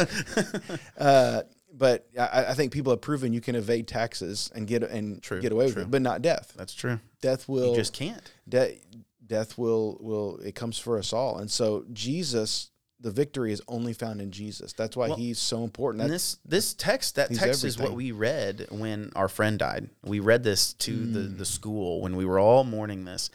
[0.97, 1.41] Uh,
[1.77, 5.41] but I, I think people have proven you can evade taxes and get and True,
[5.41, 6.53] get away with it, but not death.
[6.55, 6.99] that's true.
[7.25, 8.21] Death will You just can't.
[8.47, 8.79] de-
[9.25, 11.37] death will will it comes for us all.
[11.39, 14.73] And so Jesus, the victory is only found in Jesus.
[14.73, 16.03] That's why Well, he's so important.
[16.03, 19.89] And this this text that text is what we read when our friend died.
[20.03, 21.37] We read this to the Mm.
[21.39, 23.29] the school when we were all mourning this,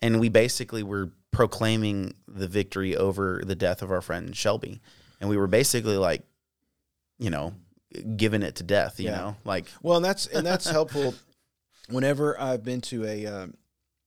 [0.00, 4.80] and we basically were proclaiming the victory over the death of our friend Shelby,
[5.20, 6.22] and we were basically like,
[7.18, 7.52] you know,
[8.16, 8.98] giving it to death.
[9.00, 9.16] You Yeah.
[9.18, 11.14] know, like well, and that's and that's helpful.
[11.88, 13.54] Whenever I've been to a um,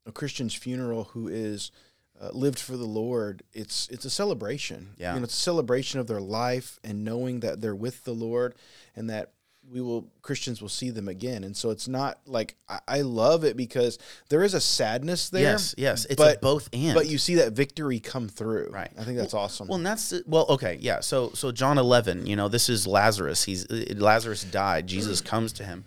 [0.05, 1.71] a Christian's funeral who is
[2.19, 4.89] uh, lived for the Lord, it's it's a celebration.
[4.97, 5.13] Yeah.
[5.13, 8.55] you know, it's a celebration of their life and knowing that they're with the Lord
[8.95, 9.33] and that
[9.69, 11.43] we will Christians will see them again.
[11.43, 15.41] And so it's not like I, I love it because there is a sadness there.
[15.41, 16.95] yes, yes, it's but- both and.
[16.95, 18.69] But you see that victory come through.
[18.71, 18.91] Right.
[18.97, 19.67] I think that's awesome.
[19.67, 21.01] Well, and that's well, okay, yeah.
[21.01, 23.43] So, so John eleven, you know, this is Lazarus.
[23.43, 24.87] He's uh, Lazarus died.
[24.87, 25.85] Jesus comes to him.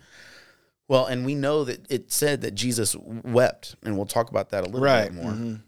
[0.90, 4.64] Well, and we know that it said that Jesus wept, and we'll talk about that
[4.64, 5.05] a little right.
[5.05, 5.33] bit more.
[5.33, 5.62] mhm.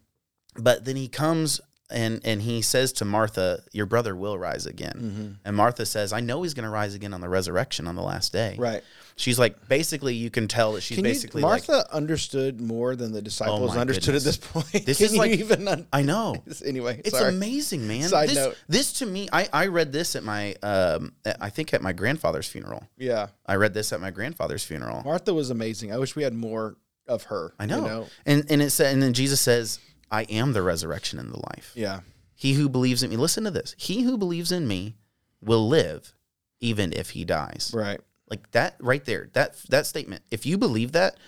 [0.56, 4.96] But then he comes and and he says to Martha, "Your brother will rise again."
[4.96, 5.46] Mhm.
[5.46, 8.02] And Martha says, "I know he's going to rise again on the resurrection on the
[8.02, 8.82] last day." Right.
[9.22, 12.60] She's like, basically, you can tell that she's Can you, basically like, Oh Martha understood
[12.60, 14.26] more than the disciples my understood goodness.
[14.26, 14.84] at this point.
[14.84, 17.00] This is you like- even un- "I know." anyway.
[17.04, 17.32] It's sorry.
[17.32, 18.08] amazing, man.
[18.08, 18.58] Side this, note.
[18.68, 21.92] this to me, I, I read this at my, um, at- I think at my
[21.92, 22.82] grandfather's funeral.
[22.96, 23.28] Yeah.
[23.46, 25.02] I read this at my grandfather's funeral.
[25.04, 25.92] Martha was amazing.
[25.92, 27.54] I wish we had more of her.
[27.60, 27.76] I know.
[27.76, 28.06] You know?
[28.26, 29.78] And and it said, and then Jesus says,
[30.10, 31.70] "I am the resurrection and the life.
[31.76, 32.00] Yeah.
[32.34, 33.76] He who believes in me, listen to this.
[33.78, 34.96] He who believes in me
[35.40, 36.12] will live,
[36.58, 38.00] even if he dies." Right.
[38.32, 39.28] Like that right there.
[39.34, 40.22] That that statement.
[40.30, 41.18] If you believe that,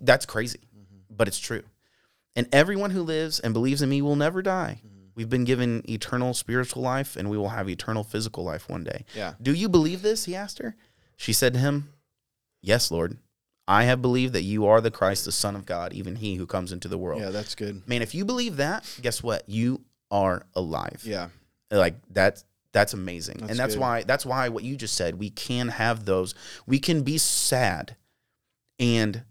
[0.00, 1.14] that's crazy, mm-hmm.
[1.14, 1.64] but it's true.
[2.34, 4.80] And everyone who lives and believes in me will never die.
[4.80, 5.08] Mm-hmm.
[5.14, 9.04] We've been given eternal spiritual life, and we will have eternal physical life one day.
[9.14, 9.34] Yeah.
[9.42, 10.24] Do you believe this?
[10.24, 10.76] He asked her.
[11.14, 11.92] She said to him,
[12.62, 13.18] Yes, Lord.
[13.68, 16.46] I have believed that you are the Christ, the Son of God, even he who
[16.46, 17.20] comes into the world.
[17.20, 17.28] Yeah.
[17.28, 17.86] That's good.
[17.86, 19.46] Man, if you believe that, guess what?
[19.46, 21.02] You are alive.
[21.04, 21.28] Yeah.
[21.70, 22.44] Like that's
[22.76, 23.38] that's amazing.
[23.38, 23.80] That's and that's good.
[23.80, 26.34] why that's why what you just said, we can have those.
[26.66, 27.96] We can be sad
[28.78, 29.22] and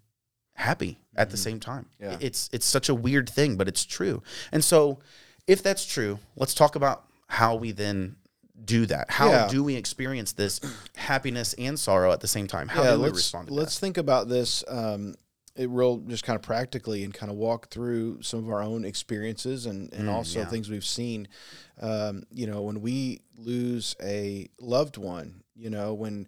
[0.55, 1.85] happy at the same time.
[2.01, 2.11] Mm-hmm.
[2.11, 2.17] Yeah.
[2.21, 4.23] It's it's such a weird thing, but it's true.
[4.51, 4.97] And so
[5.45, 8.15] if that's true, let's talk about how we then
[8.63, 9.11] do that.
[9.11, 9.47] How Yeah.
[9.47, 10.59] do we experience this
[10.95, 12.67] happiness and sorrow at the same time?
[12.67, 12.91] How yeah.
[12.93, 14.63] do we let's respond let's think about this.
[14.67, 15.13] Um,
[15.55, 18.83] it real just kind of practically and kind of walk through some of our own
[18.85, 20.45] experiences and, and Mm, also yeah.
[20.45, 21.27] things we've seen.
[21.81, 26.27] Um, you know, when we lose a loved one, you know, when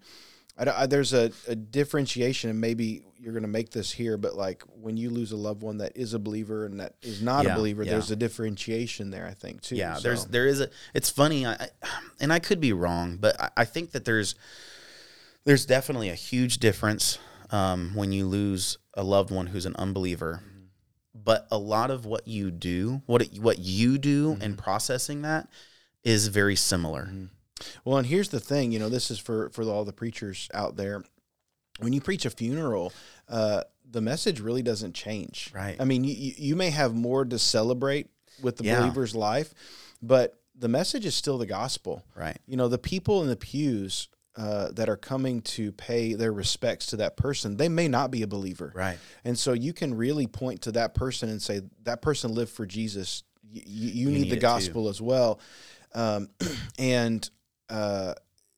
[0.58, 4.36] I, I- there's a, a differentiation, and maybe you're going to make this here, but
[4.36, 7.44] like when you lose a loved one that is a believer and that is not
[7.46, 7.92] Yeah, a believer, yeah.
[7.92, 9.76] there's a differentiation there, I think, too.
[9.76, 10.70] Yeah, So, there's there is a.
[10.94, 11.68] It's funny, I,
[12.22, 14.36] and I could be wrong, but I, I think that there's
[15.44, 17.20] there's definitely a huge difference
[17.52, 20.42] um, when you lose a loved one who's an unbeliever.
[21.14, 25.50] But a lot of what you do, what it, what you do in processing that,
[26.04, 27.10] is very similar.
[27.84, 30.78] Well, and here's the thing, you know, this is for for all the preachers out
[30.78, 31.04] there.
[31.80, 32.94] When you preach a funeral,
[33.28, 35.52] uh, the message really doesn't change.
[35.54, 35.76] Right.
[35.80, 38.10] I mean, you you you may have more to celebrate
[38.42, 38.80] with the Yeah.
[38.80, 39.54] believer's life,
[40.02, 42.04] but the message is still the gospel.
[42.16, 42.38] Right.
[42.46, 46.86] You know, the people in the pews uh, that are coming to pay their respects
[46.88, 48.72] to that person, they may not be a believer.
[48.76, 48.98] Right.
[49.26, 52.66] And so you can really point to that person and say, that person lived for
[52.66, 53.24] Jesus.
[53.52, 54.42] You, you, you need, need the it too.
[54.42, 55.40] gospel as well.
[55.96, 56.30] Um,
[56.80, 57.28] and
[57.68, 58.14] uh,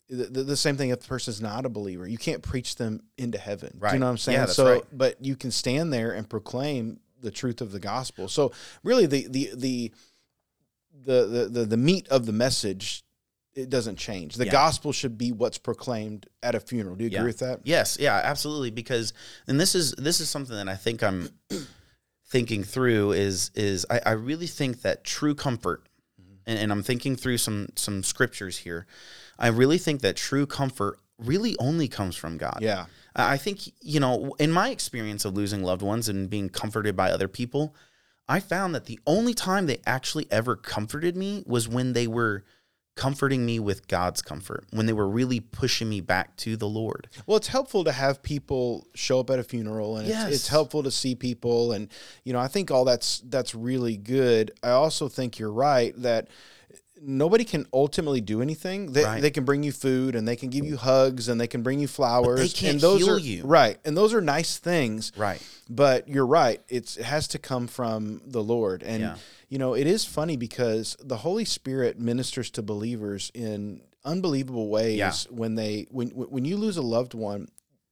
[0.09, 2.05] the, the same thing if the person's not a believer.
[2.05, 3.77] You can't preach them into heaven.
[3.79, 4.37] Do you know what I'm saying?
[4.39, 4.83] Yeah, so, right.
[4.91, 8.27] but you can stand there and proclaim the truth of the gospel.
[8.27, 8.51] So
[8.83, 9.91] really the, the, the,
[11.05, 13.03] the, the, the, the meat of the message,
[13.55, 14.35] it doesn't change.
[14.35, 14.51] The Yeah.
[14.51, 16.95] gospel should be what's proclaimed at a funeral.
[16.95, 17.23] Do you agree Yeah.
[17.23, 17.61] with that?
[17.63, 18.71] Yes, yeah, absolutely.
[18.71, 19.13] Because
[19.47, 21.29] and this is this is something that I think I'm
[22.27, 25.87] thinking through is is I, I really think that true comfort,
[26.21, 26.33] mm-hmm.
[26.45, 28.85] and, and I'm thinking through some some scriptures here.
[29.37, 32.59] I really think that true comfort really only comes from God.
[32.61, 32.85] Yeah.
[33.15, 37.11] I think you know, in my experience of losing loved ones and being comforted by
[37.11, 37.75] other people,
[38.29, 42.43] I found that the only time they actually ever comforted me was when they were
[42.99, 47.07] comforting me with God's comfort, when they were really pushing me back to the Lord.
[47.25, 50.27] Well, it's helpful to have people show up at a funeral, and Yes.
[50.27, 51.87] it's, it's helpful to see people, and
[52.25, 54.51] you know, I think all that's that's really good.
[54.61, 56.27] I also think you're right that
[57.01, 58.91] nobody can ultimately do anything.
[58.91, 59.21] They, Right.
[59.21, 61.79] they can bring you food, and they can give you hugs, and they can bring
[61.79, 62.41] you flowers.
[62.41, 63.43] They can't and those heal are, you.
[63.45, 63.77] right?
[63.85, 65.41] And those are nice things, Right.
[65.69, 66.61] but you're right.
[66.67, 69.15] It's it has to come from the Lord, and Yeah.
[69.49, 74.97] You know it is funny because the Holy Spirit ministers to believers in unbelievable ways
[74.97, 75.11] Yeah.
[75.29, 77.47] when they when when you lose a loved one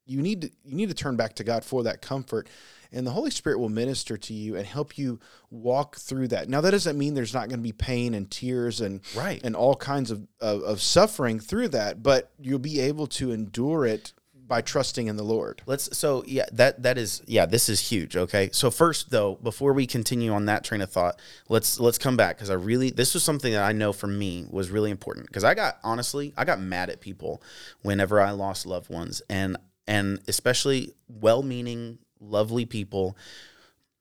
[0.06, 2.48] you need to you need to turn back to God for that comfort
[2.93, 5.20] and the Holy Spirit will minister to you and help you
[5.52, 6.48] walk through that.
[6.48, 9.41] Now that doesn't mean there's not going to be pain and tears and Right.
[9.43, 13.86] and all kinds of, of of suffering through that, but you'll be able to endure
[13.86, 14.13] it
[14.48, 15.62] by trusting in the Lord.
[15.66, 18.50] Let's so yeah that that is yeah this is huge okay?
[18.54, 22.38] So first though before we continue on that train of thought let's let's come back
[22.38, 25.44] because I really this was something that I know for me was really important because
[25.44, 27.42] I got honestly I got mad at people
[27.82, 29.58] whenever I lost loved ones and
[29.88, 33.18] and especially well-meaning lovely people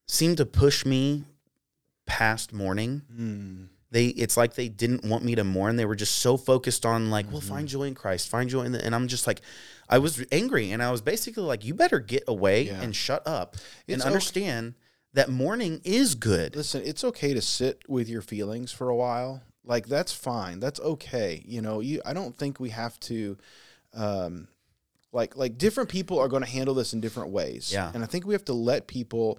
[0.06, 1.24] seem to push me
[2.06, 3.64] past mourning hmm.
[3.90, 7.10] They it's like they didn't want me to mourn they were just so focused on
[7.10, 9.40] like well find joy in christ find joy in the, and i'm just like
[9.88, 12.80] i was angry and i was basically like you better get away Yeah.
[12.82, 13.54] and shut up
[13.86, 14.74] and It's okay- understand
[15.14, 19.40] that mourning is good Listen, it's okay to sit with your feelings for a while.
[19.64, 20.60] Like that's fine.
[20.60, 21.42] That's okay.
[21.46, 23.38] You know, you I don't think we have to
[23.94, 24.46] um
[25.12, 27.72] like like different people are going to handle this in different ways.
[27.72, 27.90] Yeah.
[27.94, 29.38] And I think we have to let people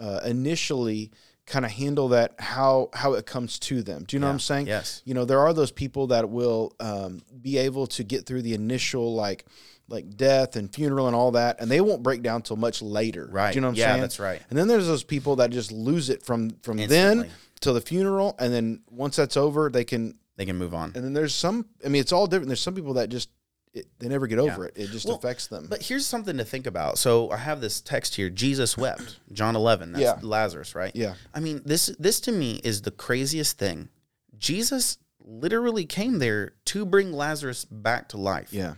[0.00, 1.12] uh, initially
[1.46, 4.04] kind of handle that how how it comes to them.
[4.06, 4.66] Do you know what I'm saying?
[4.68, 8.42] yes You know, there are those people that will um, be able to get through
[8.42, 9.44] the initial like
[9.88, 13.28] like death and funeral and all that, and they won't break down till much later.
[13.30, 14.00] right Do you know what I'm yeah saying?
[14.02, 17.24] that's right And then there's those people that just lose it from from Instantly.
[17.24, 20.14] then till the funeral, and then once that's over, they can.
[20.36, 21.66] they can move on And then there's some.
[21.84, 22.48] I mean, it's all different.
[22.48, 23.28] There's some people that just
[23.74, 24.74] it, they never get over it.
[24.76, 25.66] It just Well, affects them.
[25.70, 26.98] But here's something to think about.
[26.98, 28.28] So I have this text here.
[28.28, 29.18] Jesus wept.
[29.32, 29.92] John 11.
[29.92, 30.18] That's Yeah.
[30.22, 30.94] Lazarus, right?
[30.94, 33.88] yeah, I mean, this this to me is the craziest thing.
[34.36, 38.52] Jesus literally came there to bring Lazarus back to life.
[38.52, 38.74] yeah,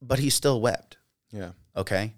[0.00, 0.98] But he still wept.
[1.32, 2.14] yeah, Okay?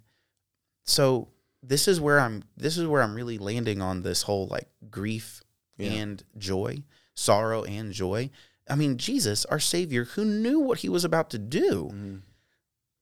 [0.85, 1.29] So
[1.63, 5.43] this is where I'm this is where I'm really landing on this whole like grief
[5.77, 5.91] Yeah.
[5.93, 6.83] and joy,
[7.15, 8.31] sorrow and joy.
[8.71, 12.23] I mean, Jesus, our savior who knew what he was about to do, Mhm.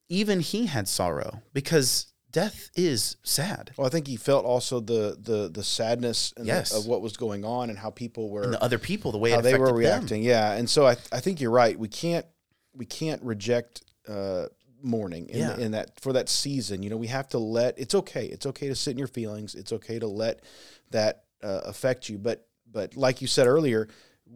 [0.08, 3.72] even he had sorrow because death is sad.
[3.76, 7.16] Well, I think he felt also the the the sadness and the- of what was
[7.16, 9.68] going on and how people were And the other people, the way how they were
[9.68, 9.76] them.
[9.76, 10.22] reacting.
[10.22, 11.78] Yeah, and so I I think you're right.
[11.78, 12.26] We can't
[12.74, 14.46] we can't reject uh,
[14.82, 15.56] mourning in, Yeah.
[15.58, 16.82] in that for that season.
[16.82, 17.76] You know, we have to let.
[17.78, 18.26] It's okay.
[18.26, 19.54] It's okay to sit in your feelings.
[19.56, 20.44] It's okay to let
[20.90, 22.18] that uh, affect you.
[22.18, 23.88] But but like you said earlier,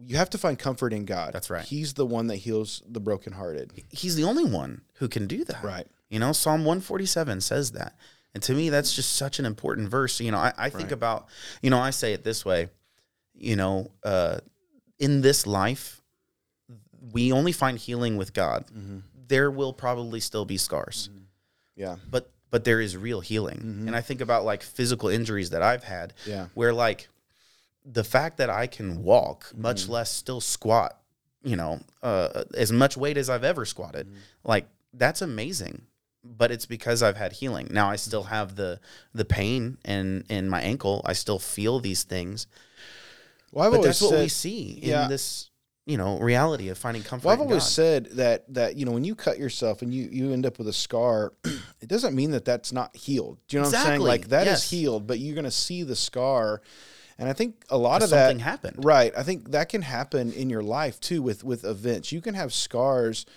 [0.05, 1.33] you have to find comfort in God.
[1.33, 1.63] That's right.
[1.65, 3.71] He's the one that heals the brokenhearted.
[3.89, 5.63] He's the only one who can do that.
[5.63, 5.87] Right.
[6.09, 7.95] You know, Psalm 147 says that.
[8.33, 10.19] And to me, that's just such an important verse.
[10.19, 10.91] You know, I, I think Right.
[10.93, 11.27] about,
[11.61, 12.69] you know, I say it this way,
[13.33, 14.39] you know, uh,
[14.99, 16.01] in this life,
[17.11, 18.65] we only find healing with God.
[18.67, 18.99] Mm-hmm.
[19.27, 21.09] There will probably still be scars,
[21.75, 21.97] Yeah.
[22.09, 23.57] but but there is real healing.
[23.59, 23.87] Mm-hmm.
[23.87, 26.47] And I think about like physical injuries that I've had Yeah.
[26.53, 27.07] where like
[27.85, 29.61] the fact that I can walk, Mm-hmm.
[29.61, 30.97] much less still squat,
[31.43, 34.17] you know, uh, as much weight as I've ever squatted, Mm-hmm.
[34.43, 35.83] like that's amazing.
[36.23, 37.69] But it's because I've had healing.
[37.71, 38.79] Now I still have the
[39.13, 41.01] the pain in in my ankle.
[41.03, 42.45] I still feel these things.
[43.51, 45.03] Well, I've But that's what said, we see yeah.
[45.05, 45.49] in this,
[45.87, 47.25] you know, reality of finding comfort.
[47.25, 47.69] Well, I've always God.
[47.69, 50.67] said that that you know when you cut yourself and you you end up with
[50.67, 51.33] a scar,
[51.81, 53.39] it doesn't mean that that's not healed.
[53.47, 53.93] Do you know what I'm saying?
[53.95, 54.69] Exactly, Like that is yes.
[54.69, 56.61] healed, but you're going to see the scar,
[57.21, 58.83] and I think a lot of something that happened.
[58.83, 59.13] Right.
[59.15, 62.11] I think that can happen in your life too with with events.
[62.11, 63.27] You can have scars,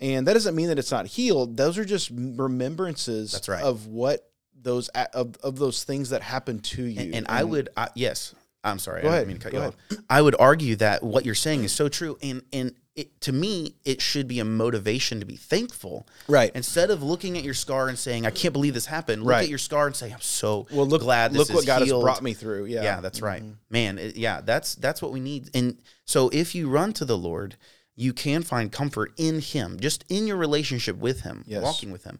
[0.00, 1.56] and that doesn't mean that it's not healed.
[1.56, 3.32] Those are just remembrances.
[3.32, 3.62] That's right.
[3.62, 7.00] Of what those of of those things that happened to you.
[7.00, 9.52] And, and I would, I, yes, I'm sorry, Go I ahead, didn't mean to cut
[9.52, 10.04] go you off.
[10.10, 13.74] I would argue that what you're saying is so true, and and it, to me,
[13.86, 16.50] it should be a motivation to be thankful, Right.
[16.54, 19.44] Instead of looking at your scar and saying, "I can't believe this happened," look Right.
[19.44, 21.82] at your scar and say, "I'm so well, look glad this look is what God
[21.82, 22.66] healed." has brought me through.
[22.66, 22.82] Yeah.
[22.82, 23.52] Yeah, that's right, Mm-hmm.
[23.70, 23.98] man.
[23.98, 25.48] it- yeah, that's that's what we need.
[25.54, 27.56] And so, if you run to the Lord,
[27.96, 31.62] you can find comfort in Him, just in your relationship with Him, Yes.
[31.62, 32.18] walking with Him.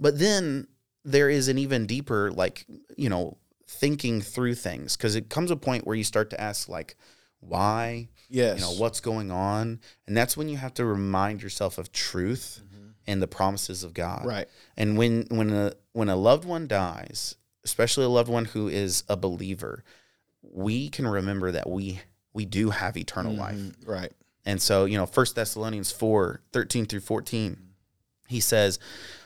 [0.00, 0.68] But then
[1.04, 2.64] there is an even deeper, like
[2.96, 3.36] you know,
[3.68, 6.96] thinking through things because it comes a point where you start to ask, like,
[7.46, 8.08] why?
[8.28, 8.58] Yes.
[8.58, 9.80] You know, what's going on?
[10.06, 12.60] And that's when you have to remind yourself of truth
[13.06, 14.20] and the promises of God.
[14.20, 14.28] Mm-hmm.
[14.28, 14.48] Right.
[14.76, 19.04] And when when a when a loved one dies, especially a loved one who is
[19.08, 19.84] a believer,
[20.42, 22.00] we can remember that we
[22.32, 23.56] we do have eternal life.
[23.56, 23.74] Mhm.
[23.86, 24.12] Right.
[24.44, 27.56] And so, you know, First Thessalonians 4, 13 through 14,
[28.28, 28.78] he says,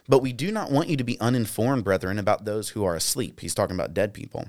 [0.09, 3.41] But we do not want you to be uninformed, brethren, about those who are asleep.
[3.41, 4.47] He's talking about dead people,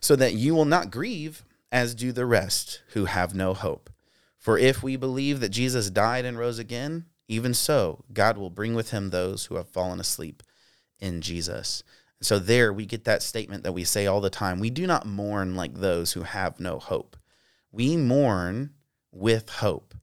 [0.00, 1.44] so that you will not grieve
[1.76, 3.90] as do the rest who have no hope.
[4.38, 8.74] For if we believe that Jesus died and rose again, even so, God will bring
[8.74, 10.42] with him those who have fallen asleep
[11.00, 11.82] in Jesus.
[12.22, 14.58] So there we get that statement that we say all the time.
[14.58, 17.14] We do not mourn like those who have no hope.
[17.70, 18.70] We mourn
[19.12, 19.94] with hope.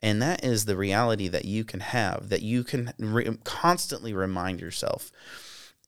[0.00, 4.60] And that is the reality that you can have, that you can re- constantly remind
[4.60, 5.10] yourself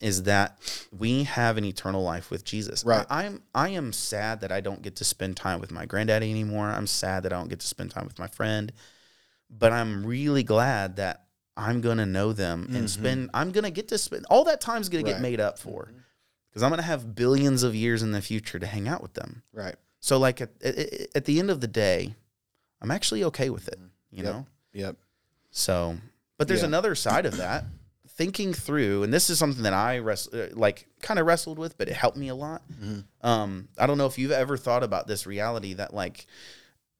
[0.03, 0.59] is that
[0.91, 2.85] we have an eternal life with Jesus.
[2.85, 3.07] Right.
[3.09, 6.31] I, I'm I am sad that I don't get to spend time with my granddaddy
[6.31, 6.67] anymore.
[6.67, 8.73] I'm sad that I don't get to spend time with my friend.
[9.49, 12.87] But I'm really glad that I'm gonna know them and mm-hmm.
[12.87, 15.85] spend I'm gonna get to spend all that time's gonna get made up for.
[15.85, 15.99] Mm-hmm.
[16.51, 19.43] Because I'm gonna have billions of years in the future to hang out with them.
[19.53, 19.77] Right.
[20.01, 22.15] So like at, at, at the end of the day,
[22.81, 23.79] I'm actually okay with it.
[23.79, 24.17] Mm-hmm.
[24.17, 24.33] You Yep.
[24.33, 24.47] know?
[24.73, 24.97] Yep.
[25.51, 25.97] So,
[26.39, 27.65] but there's another side of that.
[28.23, 30.17] Thinking through, and this is something that I uh,
[30.53, 32.63] like kind of wrestled with, but it helped me a lot.
[33.21, 36.27] Um, I don't know if you've ever thought about this reality that, like,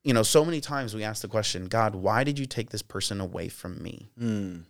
[0.03, 2.83] you know, so many times we ask the question, God, why did you take this
[2.83, 4.11] person away from me?
[4.21, 4.65] Mm.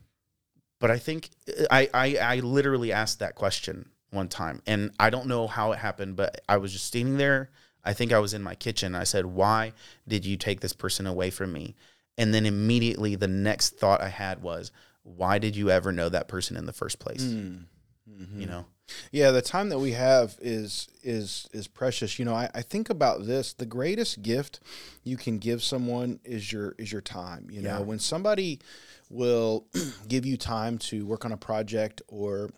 [0.78, 1.30] But I think
[1.70, 5.78] I, I I literally asked that question one time, and I don't know how it
[5.78, 7.48] happened, but I was just standing there.
[7.82, 8.94] I think I was in my kitchen.
[8.94, 9.72] I said, "Why
[10.06, 11.76] did you take this person away from me?"
[12.18, 14.70] And then immediately the next thought I had was,
[15.02, 17.64] "Why did you ever know that person in the first place?" Mm.
[18.10, 18.40] Mm-hmm.
[18.40, 18.66] You know,
[19.10, 22.18] Yeah, the time that we have is is is precious.
[22.18, 23.52] You know, I, I think about this.
[23.52, 24.60] The greatest gift
[25.04, 27.48] you can give someone is your is your time.
[27.50, 28.60] You know, when somebody
[29.08, 29.66] will
[30.08, 32.50] give you time to work on a project or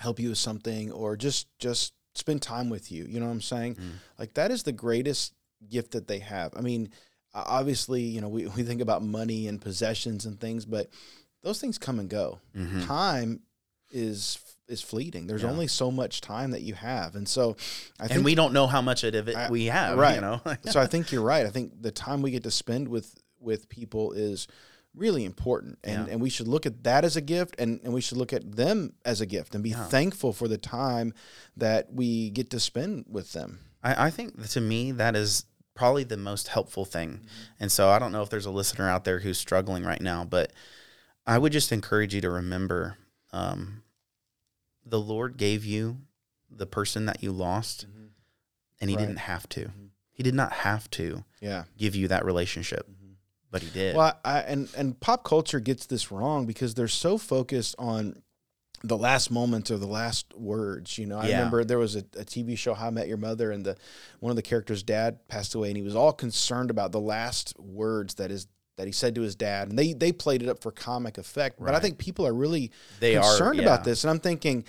[0.00, 3.04] help you with something or just just spend time with you.
[3.04, 3.76] You know what I'm saying?
[3.76, 3.90] Mm.
[4.18, 5.32] Like that is the greatest
[5.68, 6.52] gift that they have.
[6.56, 6.90] I mean,
[7.34, 10.88] obviously, you know, we, we think about money and possessions and things, but
[11.42, 12.40] those things come and go.
[12.56, 12.86] Mhm.
[12.86, 13.40] Time
[13.90, 15.26] is is fleeting.
[15.26, 15.50] There's Yeah.
[15.50, 17.56] only so much time that you have, and so
[17.98, 19.98] I think and we don't know how much of it I- we have.
[19.98, 20.14] right.
[20.14, 21.44] You know, so I think you're right.
[21.44, 24.46] I think the time we get to spend with with people is
[24.94, 26.12] really important and, Yeah.
[26.12, 28.56] and we should look at that as a gift and, and we should look at
[28.56, 29.86] them as a gift and be Yeah.
[29.86, 31.14] thankful for the time
[31.56, 33.60] that we get to spend with them.
[33.82, 37.20] I, I think to me that is probably the most helpful thing.
[37.58, 40.24] And so I don't know if there's a listener out there who's struggling right now,
[40.24, 40.52] but
[41.26, 42.96] I would just encourage you to remember
[43.32, 43.82] um,
[44.84, 45.98] the Lord gave you
[46.50, 47.86] the person that you lost,
[48.80, 49.02] and He Right.
[49.06, 49.70] didn't have to.
[50.12, 51.64] He did not have to Yeah.
[51.78, 53.12] give you that relationship, Mm-hmm.
[53.50, 53.94] but He did.
[53.96, 58.22] Well, I, and and pop culture gets this wrong because they're so focused on
[58.82, 60.96] the last moments or the last words.
[60.98, 61.36] You know, I Yeah.
[61.38, 63.76] remember there was a, a TV show, How I Met Your Mother, and the
[64.20, 67.58] one of the characters' dad passed away, and he was all concerned about the last
[67.60, 68.46] words that is
[68.80, 71.60] that he said to his dad, and they they played it up for comic effect.
[71.60, 73.62] But I think people are really They are, concerned yeah.
[73.64, 74.64] about this, and I'm thinking.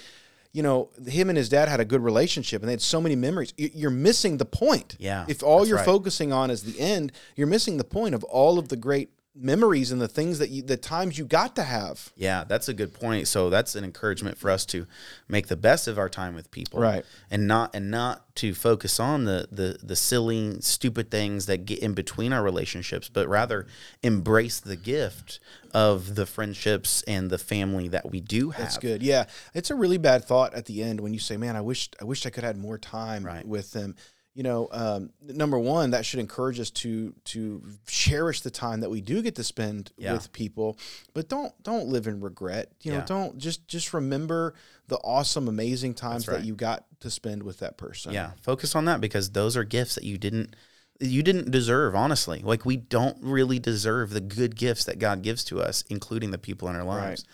[0.54, 3.16] You know, him and his dad had a good relationship, and they had so many
[3.16, 3.54] memories.
[3.56, 4.98] You- You're missing the point.
[5.00, 5.86] Yeah, If all you're right.
[5.86, 9.92] focusing on is the end, you're missing the point of all of the great memories
[9.92, 12.12] and the things that you, the times you got to have.
[12.16, 13.28] Yeah, that's a good point.
[13.28, 14.86] So that's an encouragement for us to
[15.30, 17.06] make the best of our time with people, Right.
[17.30, 21.80] And not and not to focus on the the the silly, stupid things that get
[21.80, 23.68] in between our relationships, but rather
[24.04, 25.40] embrace the gift
[25.74, 28.66] of the friendships and the family that we do have.
[28.66, 29.02] That's good.
[29.02, 31.90] Yeah, it's a really bad thought at the end when you say, "Man, I wish
[32.02, 33.48] I wished I could have had more time Right.
[33.48, 33.96] with them."
[34.34, 38.90] You know, um, number one, that should encourage us to to cherish the time that
[38.90, 40.14] we do get to spend Yeah.
[40.14, 40.78] with people,
[41.14, 42.72] but don't don't live in regret.
[42.82, 43.06] You know, Yeah.
[43.06, 44.54] don't just just remember
[44.88, 46.38] the awesome, amazing times right.
[46.40, 48.14] that you got to spend with that person.
[48.14, 50.56] Yeah, focus on that because those are gifts that you didn't
[51.02, 52.42] you didn't deserve, honestly.
[52.44, 56.38] Like we don't really deserve the good gifts that God gives to us, including the
[56.38, 57.26] people in our lives.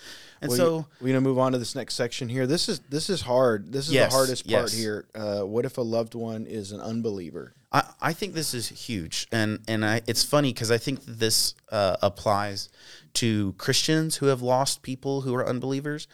[0.41, 2.47] And Well, so we're gonna move on to this next section here.
[2.47, 3.71] This is this is hard.
[3.71, 4.73] This is Yes, the hardest part yes.
[4.73, 5.05] here.
[5.13, 7.53] Uh, what if a loved one is an unbeliever?
[7.71, 11.53] I, I think this is huge, and and I, it's funny because I think this
[11.71, 12.69] uh, applies
[13.15, 16.07] to Christians who have lost people who are unbelievers.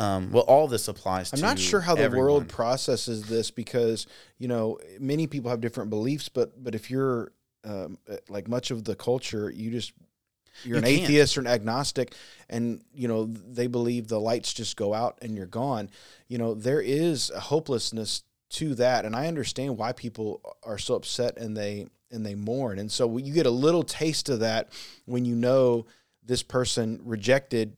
[0.00, 1.32] Um, well, all this applies.
[1.34, 4.06] I'm not sure how the world processes this because
[4.38, 7.32] you know many people have different beliefs, but but if you're
[7.64, 9.92] um, uh, like much of the culture, you just
[10.64, 11.02] you're You an can't.
[11.02, 12.14] atheist or an agnostic,
[12.48, 15.90] and you know they believe the lights just go out and you're gone.
[16.28, 20.94] You know there is a hopelessness to that, and I understand why people are so
[20.94, 24.70] upset and they and they mourn, and so you get a little taste of that
[25.04, 25.84] when you know
[26.24, 27.76] this person rejected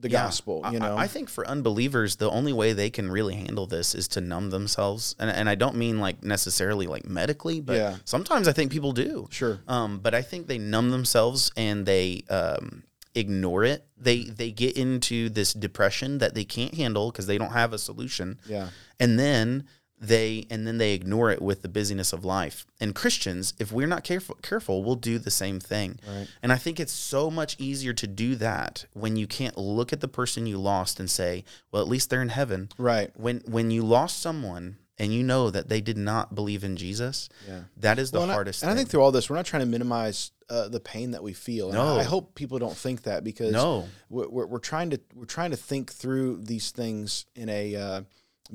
[0.00, 0.24] the Yeah.
[0.24, 0.64] gospel.
[0.72, 3.94] You know, I, I think for unbelievers, the only way they can really handle this
[3.94, 7.96] is to numb themselves, and and I don't mean like necessarily like medically, but Yeah.
[8.04, 9.26] sometimes I think people do.
[9.30, 9.60] sure.
[9.68, 12.84] Um, but I think they numb themselves and they um,
[13.14, 13.84] ignore it.
[13.96, 17.78] They they get into this depression that they can't handle because they don't have a
[17.78, 18.38] solution.
[18.46, 18.68] Yeah.
[19.00, 19.64] And then
[20.00, 22.66] they and then they ignore it with the busyness of life.
[22.80, 25.98] And Christians, if we're not careful, careful, we'll do the same thing.
[26.06, 26.28] Right.
[26.42, 30.00] And I think it's so much easier to do that when you can't look at
[30.00, 33.10] the person you lost and say, "Well, at least they're in heaven." Right.
[33.16, 37.28] When when you lost someone and you know that they did not believe in Jesus,
[37.46, 37.60] Yeah.
[37.76, 38.62] that is the Well, and I- hardest.
[38.62, 41.22] And I, think through all this, we're not trying to minimize uh, the pain that
[41.22, 41.66] we feel.
[41.68, 41.96] And No.
[41.98, 43.86] I, I hope people don't think that because No.
[44.08, 48.00] we're, we're, we're trying to we're trying to think through these things in a uh,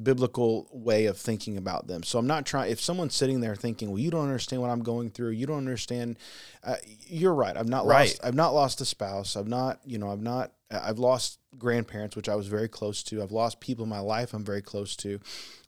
[0.01, 2.03] biblical way of thinking about them.
[2.03, 2.71] So I'm not trying.
[2.71, 5.31] If someone's sitting there thinking, "Well, you don't understand what I'm going through.
[5.31, 6.17] You don't understand,"
[6.63, 6.75] uh,
[7.07, 7.55] you're right.
[7.55, 8.09] I've not Right.
[8.09, 8.19] lost.
[8.23, 9.35] I've not lost a spouse.
[9.35, 9.79] I've not.
[9.85, 10.09] You know.
[10.11, 10.51] I've not.
[10.71, 13.21] I've lost grandparents, which I was very close to.
[13.21, 14.33] I've lost people in my life.
[14.33, 15.19] I'm very close to.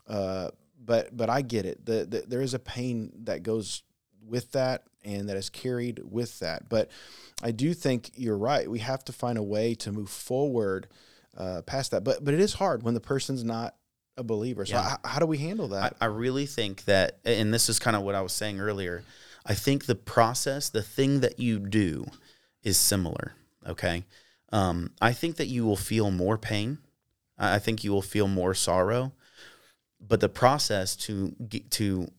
[0.07, 0.49] Uh,
[0.83, 1.85] but but I get it.
[1.85, 3.83] The, the there is a pain that goes
[4.27, 6.67] with that and that is carried with that.
[6.67, 6.89] But
[7.43, 8.69] I do think you're right.
[8.69, 10.87] We have to find a way to move forward
[11.37, 12.03] uh, past that.
[12.03, 13.75] But but it is hard when the person's not
[14.17, 14.65] a believer.
[14.65, 14.97] So Yeah.
[15.03, 15.95] how do we handle that?
[15.99, 19.03] I really think that, and this is kind of what I was saying earlier.
[19.45, 22.05] I think the process, the thing that you do,
[22.63, 23.33] is similar.
[23.67, 24.05] Okay,
[24.51, 26.79] um, I think that you will feel more pain.
[27.37, 29.11] I I think you will feel more sorrow,
[29.99, 32.09] but the process to get to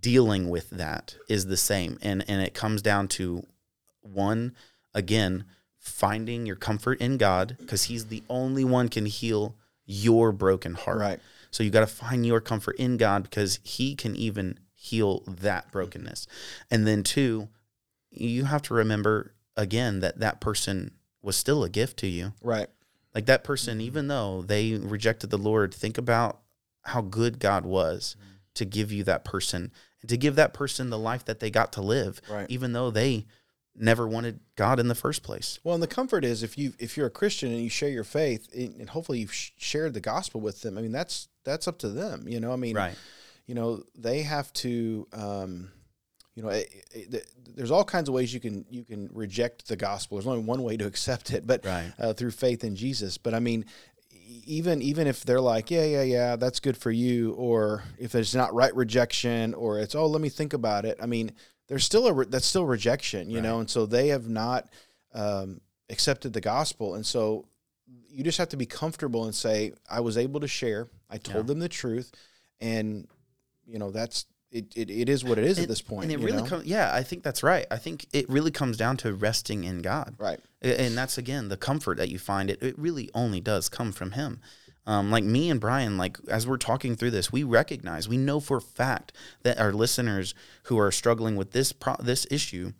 [0.00, 3.46] dealing with that is the same, and and it comes down to
[4.02, 4.54] one
[4.94, 5.44] again
[5.78, 9.56] finding your comfort in God because He's the only one can heal
[9.90, 10.98] your broken heart.
[10.98, 11.20] right.
[11.50, 15.72] So you got to find your comfort in God because He can even heal that
[15.72, 16.28] brokenness.
[16.70, 17.48] And then, two,
[18.10, 22.34] you have to remember again that that person was still a gift to you.
[22.40, 22.68] Right.
[23.14, 26.40] Like that person, even though they rejected the Lord, think about
[26.84, 28.30] how good God was mm-hmm.
[28.54, 31.72] to give you that person and to give that person the life that they got
[31.72, 32.46] to live, Right.
[32.48, 33.26] even though they
[33.80, 35.58] never wanted God in the first place.
[35.64, 38.04] Well, and the comfort is if you if you're a Christian and you share your
[38.04, 40.76] faith and and hopefully you've shared the gospel with them.
[40.78, 42.26] I mean that's that's up to them.
[42.28, 42.52] You know.
[42.52, 42.76] I mean.
[42.76, 42.94] Right.
[43.46, 45.72] you know they have to um,
[46.36, 47.24] you know it, it, th-
[47.56, 50.62] there's all kinds of ways you can you can reject the gospel there's only one
[50.62, 51.92] way to accept it but Right.
[51.98, 53.64] uh, through faith in jesus but i mean
[54.46, 58.34] even even if they're like yeah yeah yeah that's good for you or if it's
[58.34, 61.32] not right rejection or it's oh let me think about it i mean
[61.70, 64.68] there's still a re- that's still rejection you know and so they have not
[65.14, 67.46] um, accepted the gospel and so
[68.10, 71.44] you just have to be comfortable and say i was able to share i told
[71.46, 71.48] Yeah.
[71.54, 72.12] them the truth
[72.60, 73.06] and
[73.66, 76.24] you know that's it, it, it is what it is at this point And it
[76.24, 77.66] really comes, yeah, I think that's right.
[77.70, 80.16] I think it really comes down to resting in God.
[80.18, 82.50] right And that's again the comfort that you find.
[82.50, 84.40] It it really only does come from Him.
[84.86, 88.40] Um, like me and Brian, like as we're talking through this, we recognize, we know
[88.40, 89.12] for a fact
[89.42, 92.72] that our listeners who are struggling with this pro- this issue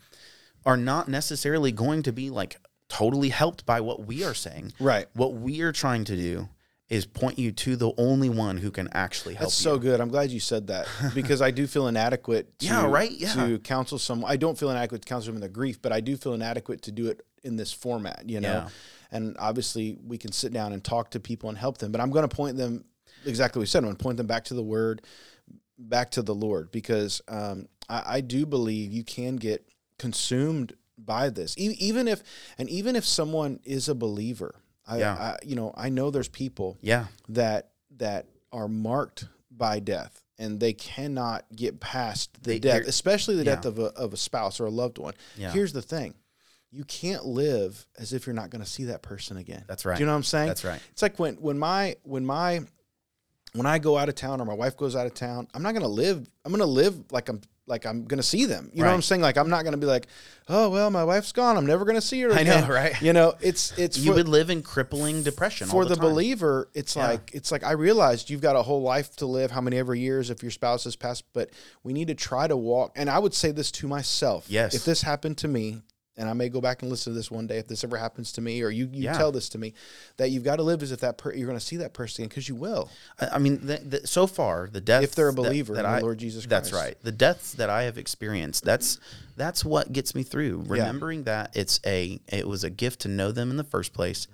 [0.65, 2.57] are not necessarily going to be like
[2.89, 4.73] totally helped by what we are saying.
[4.81, 6.49] right What we are trying to do
[6.89, 9.71] is point you to the only one who can actually help that's you.
[9.71, 13.13] so good i'm glad you said that because i do feel inadequate to, Yeah, right?
[13.13, 13.33] Yeah.
[13.35, 16.01] to counsel someone i don't feel inadequate to counsel them in their grief but i
[16.01, 18.68] do feel inadequate to do it in this format you know Yeah.
[19.11, 22.11] and obviously we can sit down and talk to people and help them but i'm
[22.11, 22.84] going to point them
[23.24, 25.03] exactly what we said i'm going to point them back to the word
[25.78, 29.66] back to the lord because um, I, I do believe you can get
[29.99, 32.22] consumed by this e- even if
[32.59, 34.55] and even if someone is a believer
[34.86, 35.14] I, Yeah.
[35.14, 37.07] I you know i know there's people Yeah.
[37.30, 43.36] that that are marked by death and they cannot get past the They- death especially
[43.36, 45.53] the death of a, of a spouse or a loved one Yeah.
[45.53, 46.14] here's the thing
[46.73, 49.97] you can't live as if you're not going to see that person again That's right.
[49.97, 50.81] do you know what i'm saying That's right.
[50.93, 52.61] it's like when when my when my
[53.55, 55.73] when i go out of town or my wife goes out of town i'm not
[55.73, 58.71] going to live i'm going to live like i'm like i'm going to see them
[58.75, 60.07] you know what i'm saying like i'm not going to be like
[60.49, 62.64] oh well my wife's gone i'm never going to see her Again.
[62.64, 63.01] I know, right?
[63.03, 66.68] you know it's it's You for- would live in crippling depression for the, the, believer
[66.75, 67.09] it's Yeah.
[67.09, 69.95] like it's like i realized you've got a whole life to live how many ever
[69.95, 71.51] years if your spouse has passed but
[71.85, 74.75] we need to try to walk and i would say this to myself Yes.
[74.75, 75.83] if this happened to me
[76.21, 78.31] and i may go back and listen to this one day if this ever happens
[78.31, 79.14] to me or you, you Yeah.
[79.18, 79.75] tell this to me
[80.18, 82.23] that you've got to live as if that per- you're going to see that person
[82.23, 82.89] again because you will
[83.21, 85.91] I I mean, the, the, so far the deaths if they're a believer that, in
[85.91, 86.97] I, the lord jesus christ That's right.
[87.03, 88.99] The deaths that I have experienced, that's
[89.37, 90.64] that's what gets me through.
[90.66, 90.73] Yeah.
[90.73, 94.29] Remembering that it's a it was a gift to know them in the first place.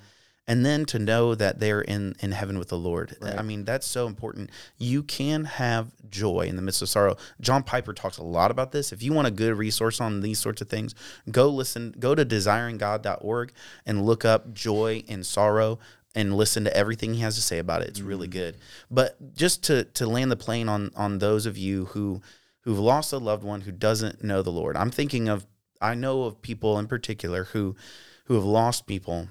[0.48, 3.16] And then to know that they're in, in heaven with the Lord.
[3.20, 3.36] Right.
[3.36, 4.50] I mean, that's so important.
[4.78, 7.16] You can have joy in the midst of sorrow.
[7.40, 8.92] John Piper talks a lot about this.
[8.92, 10.94] If you want a good resource on these sorts of things,
[11.30, 13.52] go listen, go to desiringgod.org
[13.84, 15.80] and look up joy and sorrow
[16.16, 17.88] and listen to everything he has to say about it.
[17.88, 18.32] It's really mm.
[18.32, 18.56] good.
[18.90, 22.22] But just to to land the plane on on those of you who
[22.62, 24.76] who've lost a loved one who doesn't know the Lord.
[24.76, 25.46] I'm thinking of
[25.80, 27.76] I know of people in particular who
[28.24, 29.28] who have lost people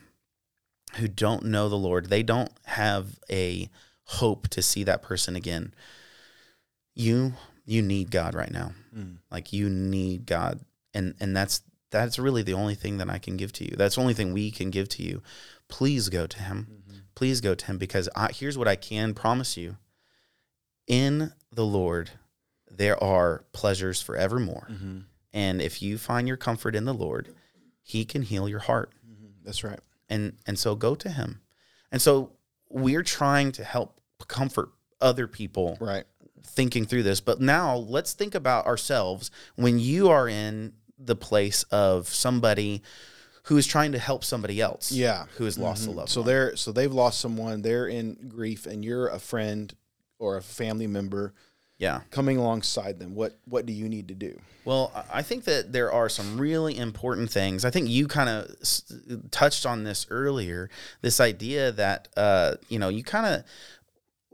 [0.98, 2.10] who don't know the Lord.
[2.10, 3.70] They don't have a
[4.04, 5.74] hope to see that person again.
[6.94, 7.34] You
[7.66, 8.72] you need God right now.
[8.96, 9.18] Mm.
[9.32, 10.60] Like you need God.
[10.94, 13.76] And and that's that's really the only thing that I can give to you.
[13.78, 15.22] That's the only thing we can give to you.
[15.68, 16.68] Please go to him.
[16.70, 17.00] Mm-hmm.
[17.16, 19.78] Please go to him because I, here's what I can promise you.
[20.88, 22.12] In the Lord
[22.70, 25.00] there are pleasures forevermore Mm-hmm.
[25.34, 27.36] And if you find your comfort in the Lord,
[27.82, 28.94] he can heal your heart.
[29.44, 29.80] That's right.
[30.10, 31.42] And and so go to him.
[31.92, 32.32] And so
[32.70, 34.70] we're trying to help comfort
[35.02, 36.04] other people Right.
[36.46, 37.22] thinking through this.
[37.22, 42.82] But now let's think about ourselves when you are in the place of somebody
[43.44, 44.92] who is trying to help somebody else.
[44.92, 45.26] Yeah.
[45.38, 46.00] Who has lost a mm-hmm.
[46.00, 46.28] loved So one.
[46.28, 47.62] they're so they've lost someone.
[47.62, 49.74] They're in grief, and you're a friend
[50.18, 51.34] or a family member
[51.78, 52.02] Yeah.
[52.10, 53.16] coming alongside them.
[53.16, 54.40] What what do you need to do?
[54.64, 57.66] Well, I- think that there are some really important things.
[57.66, 58.92] I think you kind of s-
[59.30, 60.70] touched on this earlier.
[61.02, 63.44] This idea that uh, you know, you kind of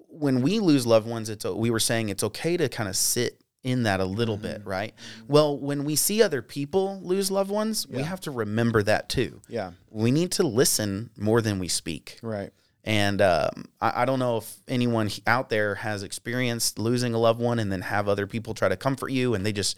[0.07, 3.41] when we lose loved ones, it's we were saying it's okay to kind of sit
[3.63, 4.93] in that a little bit, right?
[5.27, 9.39] Well, when we see other people lose loved ones, we have to remember that too.
[9.47, 9.71] Yeah.
[9.91, 12.17] We need to listen more than we speak.
[12.23, 12.51] Right.
[12.83, 17.39] And um, I, I don't know if anyone out there has experienced losing a loved
[17.39, 19.77] one and then have other people try to comfort you and they just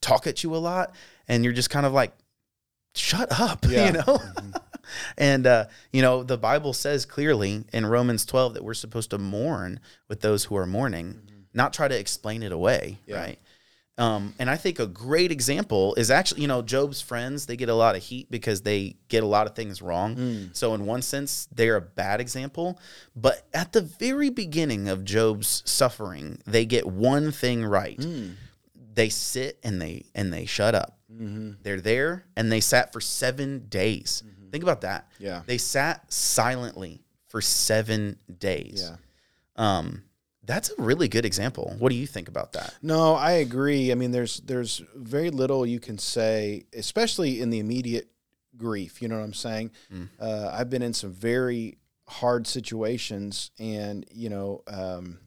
[0.00, 0.94] talk at you a lot
[1.28, 2.12] and you're just kind of like,
[2.94, 3.86] shut up, Yeah.
[3.86, 4.18] you know?
[5.18, 9.18] and, uh, you know, the Bible says clearly in Romans 12 that we're supposed to
[9.18, 9.78] mourn
[10.08, 11.20] with those who are mourning,
[11.54, 13.16] not try to explain it away, Yeah.
[13.20, 13.38] right?
[13.98, 17.68] Um, and I think a great example is actually, you know, Job's friends, they get
[17.68, 20.50] a lot of heat because they get a lot of things wrong.
[20.54, 22.78] So, in one sense, they're a bad example.
[23.14, 28.00] But at the very beginning of Job's suffering, they get one thing right.
[28.94, 30.96] They sit and they and they shut up.
[31.62, 34.22] They're there and they sat for seven days.
[34.50, 35.08] Think about that.
[35.18, 35.42] Yeah.
[35.46, 38.90] They sat silently for seven days.
[38.90, 38.96] Yeah.
[39.56, 40.02] Um,
[40.44, 41.74] that's a really good example.
[41.78, 42.74] What do you think about that?
[42.82, 43.92] No, I agree.
[43.92, 48.08] I mean, there's there's very little you can say, especially in the immediate
[48.56, 49.00] grief.
[49.02, 49.70] You know what I'm saying?
[49.92, 50.08] Mm.
[50.18, 51.78] Uh, I've been in some very
[52.08, 55.18] hard situations, and you know, um,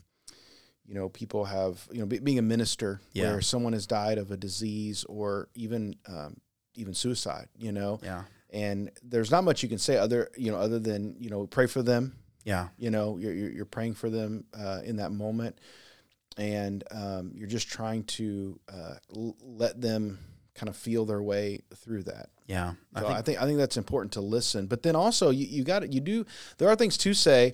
[0.86, 3.32] you know, people have you know, be, being a minister Yeah.
[3.32, 6.38] where someone has died of a disease or even um,
[6.76, 7.48] even suicide.
[7.58, 8.24] You know, Yeah.
[8.52, 11.68] and there's not much you can say other you know other than you know pray
[11.68, 12.70] for them Yeah.
[12.78, 15.58] you know you're, you're, you're praying for them uh, in that moment
[16.38, 20.20] and um, you're just trying to uh, l- let them
[20.56, 22.74] kind of feel their way through that Yeah.
[22.94, 25.46] I so think I think I think that's important to listen but then also you,
[25.46, 26.26] you got you do
[26.58, 27.54] there are things to say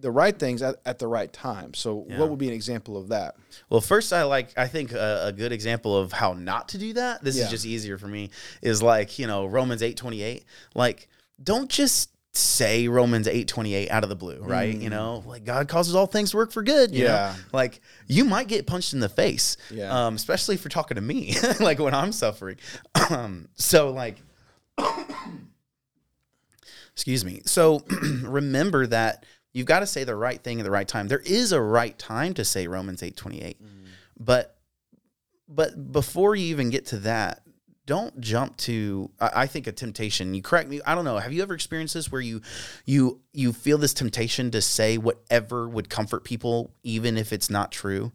[0.00, 2.18] the right things at, at the right time so Yeah.
[2.18, 3.34] what would be an example of that
[3.68, 4.48] Well, first, I like.
[4.56, 7.22] I think a, a good example of how not to do that.
[7.22, 7.44] This Yeah.
[7.44, 8.30] is just easier for me.
[8.62, 10.44] Is like you know Romans eight twenty eight.
[10.74, 11.08] Like,
[11.42, 14.74] don't just say Romans eight twenty eight out of the blue, right?
[14.74, 16.94] You know, like God causes all things to work for good.
[16.94, 17.10] you know?
[17.10, 17.14] Mm.
[17.14, 17.34] Yeah.
[17.52, 19.56] Like you might get punched in the face.
[19.70, 20.06] Yeah.
[20.06, 22.56] Um, especially for talking to me, like when I'm suffering.
[23.10, 24.16] Um, so like.
[26.92, 27.40] Excuse me.
[27.46, 27.82] So
[28.22, 31.08] remember that you've got to say the right thing at the right time.
[31.08, 33.56] There is a right time to say Romans 8:28.
[34.18, 34.56] But
[35.48, 37.42] but before you even get to that,
[37.86, 40.34] don't jump to I, I think a temptation.
[40.34, 40.80] You correct me.
[40.86, 41.18] I don't know.
[41.18, 42.40] Have you ever experienced this where you
[42.84, 47.72] you you feel this temptation to say whatever would comfort people even if it's not
[47.72, 48.12] true?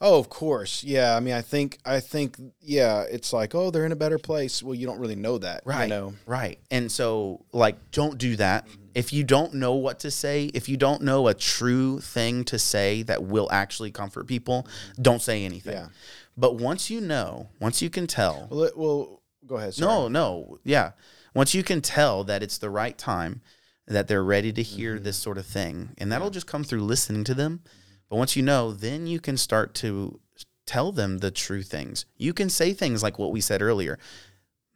[0.00, 3.84] oh of course yeah I mean I think I think yeah it's like oh they're
[3.84, 5.88] in a better place well you don't really know that you Right.
[5.88, 6.60] know Right.
[6.70, 8.68] And so, like, don't do that.
[8.68, 8.80] Mm-hmm.
[8.94, 12.58] If you don't know what to say, if you don't know a true thing to
[12.60, 14.68] say that will actually comfort people,
[15.02, 15.72] don't say anything.
[15.72, 15.88] Yeah.
[16.36, 19.88] But once you know, once you can tell, well, it, well go ahead sorry.
[19.88, 20.92] no, no, yeah.
[21.34, 23.40] Once you can tell that it's the right time,
[23.86, 25.04] that they're ready to hear Mm-hmm.
[25.04, 27.62] this sort of thing, and that'll just come through listening to them.
[28.08, 30.20] But once you know, then you can start to
[30.66, 32.06] tell them the true things.
[32.16, 33.98] You can say things like what we said earlier.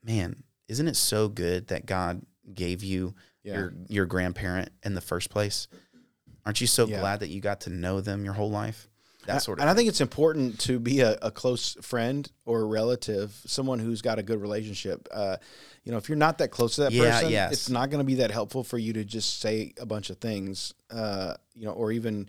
[0.05, 2.23] Man, isn't it so good that God
[2.55, 3.55] gave you Yeah.
[3.55, 5.69] your your grandparent in the first place?
[6.45, 7.01] Aren't you so Yeah.
[7.01, 8.89] glad that you got to know them your whole life?
[9.29, 12.63] That sort of and I think it's important to be a, a close friend or
[12.63, 15.07] a relative, someone who's got a good relationship.
[15.11, 15.37] Uh,
[15.85, 17.53] you know, if you're not that close to that Yeah, person, yes.
[17.53, 20.19] it's not going to be that helpful for you to just say a bunch of
[20.19, 22.29] things, uh, you know, or even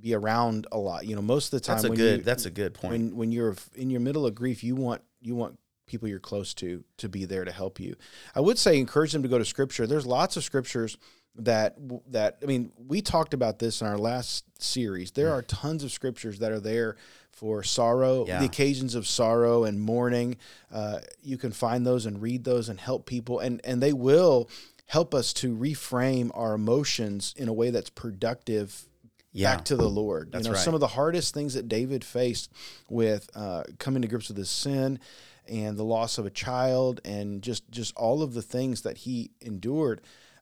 [0.00, 1.06] be around a lot.
[1.06, 2.92] You know, most of the time that's a when good you, that's a good point.
[2.92, 6.54] when when you're in your middle of grief, you want you want people you're close
[6.54, 7.94] to to be there to help you.
[8.34, 9.86] I would say encourage them to go to scripture.
[9.86, 10.96] There's lots of scriptures
[11.36, 11.76] that
[12.10, 15.10] that I mean, we talked about this in our last series.
[15.12, 16.96] There are tons of scriptures that are there
[17.32, 18.38] for sorrow, Yeah.
[18.38, 20.36] the occasions of sorrow and mourning.
[20.72, 24.48] Uh, you can find those and read those and help people, and and they will
[24.86, 28.86] help us to reframe our emotions in a way that's productive
[29.32, 29.56] yeah.
[29.56, 30.30] back to the Lord.
[30.30, 30.64] That's you know, right.
[30.64, 32.52] some of the hardest things that David faced
[32.88, 35.00] with uh, coming to grips with his sin
[35.48, 39.30] and the loss of a child and just just all of the things that he
[39.40, 40.00] endured.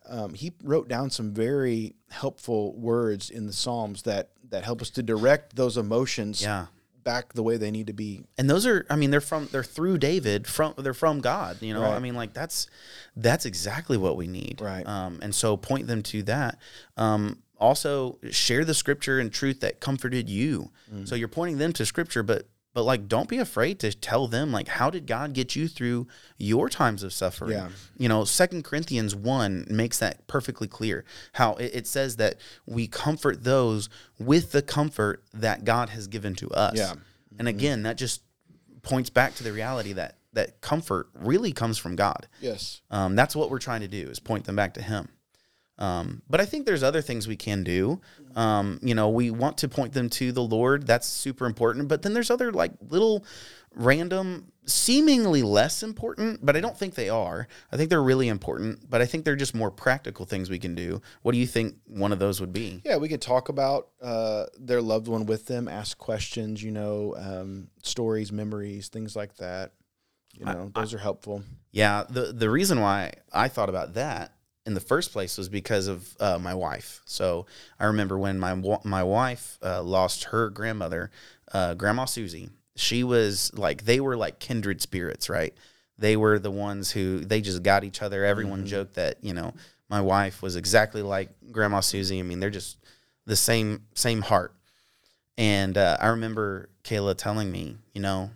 [0.09, 4.91] Um, he wrote down some very helpful words in the Psalms that that help us
[4.91, 6.67] to direct those emotions yeah.
[7.05, 8.23] back the way they need to be.
[8.37, 11.73] and those are i mean they're from they're through david from they're from god you
[11.73, 12.67] know i mean like that's
[13.17, 14.87] that's exactly what we need Right.
[14.87, 16.59] um and so point them to that
[16.99, 21.09] um also share the scripture and truth that comforted you Mm.
[21.09, 24.51] so you're pointing them to scripture but but like don't be afraid to tell them
[24.53, 26.07] like how did god get you through
[26.39, 27.69] your times of suffering Yeah.
[27.97, 31.05] you know second corinthians 1 makes that perfectly clear
[31.35, 36.35] how it, it says that we comfort those with the comfort that god has given
[36.37, 36.95] to us Yeah.
[37.39, 38.23] and again, that just
[38.83, 42.27] points back to the reality that that comfort really comes from God.
[42.41, 42.81] Yes.
[42.91, 45.11] Um, that's what we're trying to do is point them back to Him.
[45.79, 48.01] Um, but I think there's other things we can do.
[48.37, 50.87] Um, you know, we want to point them to the Lord.
[50.87, 51.89] That's super important.
[51.89, 53.25] But then there's other like little
[53.75, 57.49] random, seemingly less important, but I don't think they are.
[57.73, 60.75] I think they're really important, but I think they're just more practical things we can
[60.75, 61.01] do.
[61.23, 62.83] What do you think one of those would be?
[62.85, 67.15] Yeah, we could talk about uh, their loved one with them, ask questions, you know,
[67.19, 69.73] um, stories, memories, things like that.
[70.35, 71.43] You know, those are helpful.
[71.73, 74.33] Yeah, the the reason why I thought about that
[74.65, 77.01] in the first place was because of uh, my wife.
[77.05, 77.47] So
[77.81, 78.55] I remember when my
[78.85, 81.11] my wife uh, lost her grandmother,
[81.53, 82.51] uh, Grandma Susie.
[82.77, 85.55] She was like they were like kindred spirits, right?
[85.99, 88.25] They were the ones who they just got each other.
[88.25, 89.53] Everyone joked that you know
[89.89, 92.19] my wife was exactly like Grandma Susie.
[92.19, 92.79] I mean, they're just
[93.27, 94.55] the same same heart.
[95.37, 98.31] And uh, I remember Kayla telling me, you know,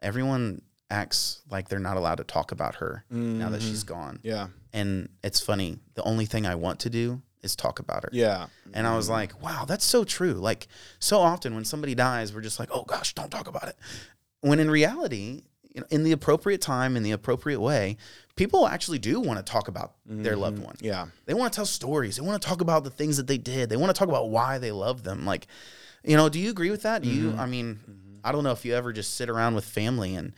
[0.00, 3.94] everyone acts like they're not allowed to talk about her now that she's mm-hmm.
[3.94, 4.20] gone.
[4.22, 4.48] Yeah.
[4.72, 5.78] And it's funny.
[5.94, 8.10] The only thing I want to do is talk about her.
[8.12, 8.46] Yeah.
[8.74, 9.14] And I was mm-hmm.
[9.14, 10.34] like, wow, that's so true.
[10.34, 10.68] Like,
[10.98, 13.76] so often when somebody dies, we're just like, oh gosh, don't talk about it.
[14.40, 15.42] When in reality,
[15.74, 17.96] you know, in the appropriate time, in the appropriate way,
[18.36, 20.66] people actually do want to talk about their loved mm-hmm.
[20.66, 20.76] one.
[20.80, 21.06] Yeah.
[21.26, 22.16] They want to tell stories.
[22.16, 23.70] They want to talk about the things that they did.
[23.70, 25.24] They want to talk about why they love them.
[25.24, 25.46] Like,
[26.02, 27.02] you know, do you agree with that?
[27.02, 27.78] Do you, I mean,
[28.24, 30.32] I don't know if you ever just sit around with family and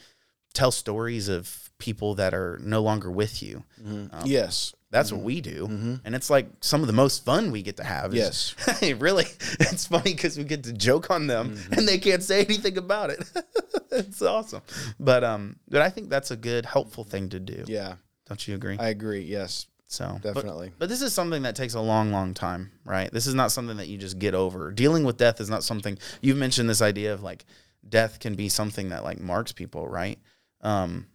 [0.52, 3.64] tell stories of people that are no longer with you.
[3.84, 4.74] Um, yes.
[4.90, 6.00] That's what we do.
[6.04, 8.14] And it's like some of the most fun we get to have.
[8.14, 8.92] Is, yes.
[9.00, 9.24] really,
[9.58, 13.08] it's funny because we get to joke on them and they can't say anything about
[13.08, 13.24] it.
[13.90, 14.60] it's awesome.
[15.00, 17.64] But, um, but I think that's a good, helpful thing to do.
[17.66, 17.94] Yeah.
[18.28, 18.76] Don't you agree?
[18.78, 19.22] I agree.
[19.22, 19.66] Yes.
[19.88, 20.72] So but- Definitely.
[20.78, 23.10] But, this is something that takes a long, long time, right?
[23.10, 24.70] This is not something that you just get over.
[24.72, 27.46] Dealing with death is not something you've mentioned this idea of like
[27.88, 30.18] death can be something that like marks people, right?
[30.62, 31.06] Um,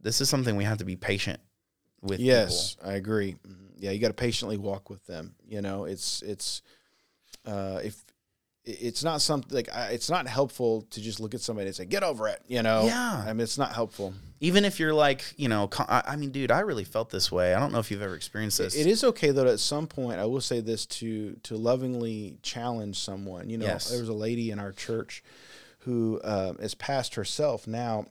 [0.00, 1.40] this is something we have to be patient
[2.02, 2.20] with.
[2.20, 3.36] Yes, I agree.
[3.76, 5.34] Yeah, you got to patiently walk with them.
[5.46, 6.62] You know, it's it's
[7.46, 8.02] uh, if
[8.66, 11.84] it's not something like I- it's not helpful to just look at somebody and say
[11.84, 12.40] get over it.
[12.46, 13.22] You know, Yeah.
[13.26, 14.14] I mean, it's not helpful.
[14.40, 17.52] Even if you're like, you know, I mean, dude, I really felt this way.
[17.54, 18.74] I don't know if you've ever experienced this.
[18.74, 19.46] It is okay though.
[19.46, 23.50] At some point, I will say this to to lovingly challenge someone.
[23.50, 23.90] You know, Yes.
[23.90, 25.22] there was a lady in our church
[25.80, 28.06] who uh, is past herself now,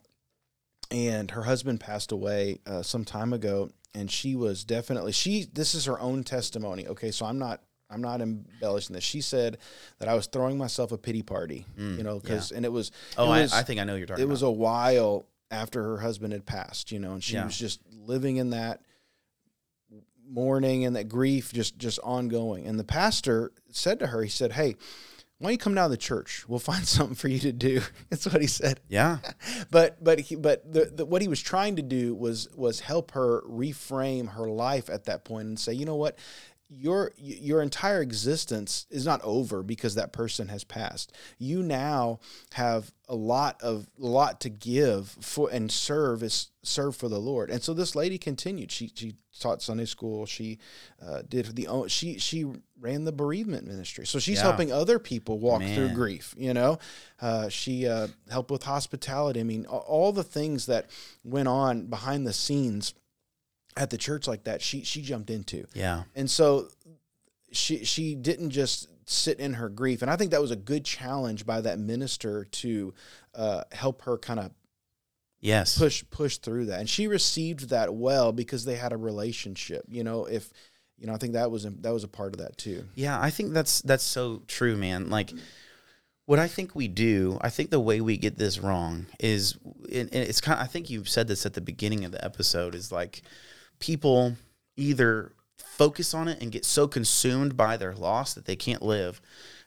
[0.92, 5.46] and her husband passed away uh, some time ago, and she was definitely she.
[5.52, 6.88] This is her own testimony.
[6.88, 7.62] Okay, so I'm not.
[7.90, 9.04] I'm not embellishing this.
[9.04, 9.60] She said
[10.00, 12.92] that I was throwing myself a pity party, you know, because and it was.
[13.18, 14.32] Oh, it I, was, I think I know you're talking it about.
[14.32, 17.46] was a while after her husband had passed, you know, and she Yeah.
[17.46, 18.82] was just living in that
[20.28, 22.66] mourning and that grief just just ongoing.
[22.66, 24.76] And the pastor said to her, he said, "Hey,
[25.44, 26.46] why don't you come down to the church?
[26.48, 28.80] We'll find something for you to do." That's what he said.
[28.88, 29.18] yeah.
[29.70, 33.12] But but he, but the, the, what he was trying to do was was help
[33.12, 36.18] her reframe her life at that point and say, you know what,
[36.70, 41.12] your your entire existence is not over because that person has passed.
[41.38, 42.20] You now
[42.54, 47.20] have a lot of a lot to give for and serve is serve for the
[47.20, 47.50] Lord.
[47.52, 48.72] And so this lady continued.
[48.72, 50.26] She she taught Sunday school.
[50.26, 50.58] She
[51.06, 52.46] uh, did the own- she she
[52.80, 54.08] ran the bereavement ministry.
[54.08, 54.44] So she's Yeah.
[54.44, 56.34] helping other people walk through grief.
[56.38, 56.80] You know,
[57.22, 59.40] uh, she uh, helped with hospitality.
[59.42, 60.90] I mean, all the things that
[61.24, 62.94] went on behind the scenes
[63.78, 64.62] at the church like that.
[64.62, 65.66] She she jumped into.
[65.74, 66.04] Yeah.
[66.16, 66.70] And so
[67.52, 70.86] she she didn't just sit in her grief, and I think that was a good
[70.86, 72.94] challenge by that minister to
[73.36, 74.52] uh, help her kind of
[75.40, 75.78] Yes.
[75.78, 76.80] push push through that.
[76.80, 79.84] And she received that well because they had a relationship.
[79.90, 80.50] You know, if
[80.98, 82.86] you know, I think that was a, that was a part of that too.
[82.96, 85.10] Yeah, I think that's that's so true, man.
[85.10, 85.34] Like
[86.26, 89.58] what I think we do, I think the way we get this wrong is
[89.92, 92.74] and it's kind Of, I think you said this at the beginning of the episode
[92.74, 93.22] is like
[93.84, 94.38] people
[94.78, 99.20] either focus on it and get so consumed by their loss that they can't live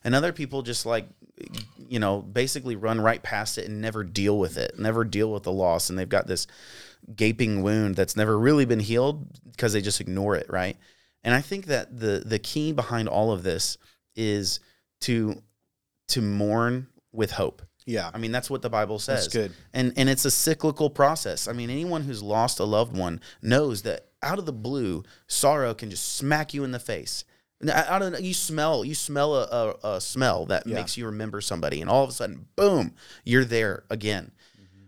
[0.03, 1.07] and other people just like
[1.77, 5.43] you know basically run right past it and never deal with it never deal with
[5.43, 6.47] the loss and they've got this
[7.15, 10.79] gaping wound that's never really been healed because they just ignore it right
[11.23, 13.77] and i think that the the key behind all of this
[14.15, 14.61] is
[15.03, 15.43] to
[16.09, 18.11] to mourn with hope Yeah.
[18.13, 19.27] I mean, that's what the Bible says.
[19.27, 19.53] That's good.
[19.73, 21.47] And and it's a cyclical process.
[21.47, 25.73] I mean, anyone who's lost a loved one knows that out of the blue, sorrow
[25.75, 27.25] can just smack you in the face.
[27.73, 30.75] Out of you smell you smell a, a, a smell that Yeah.
[30.75, 34.33] makes you remember somebody, and all of a sudden, boom, you're there again.
[34.61, 34.85] Mm-hmm.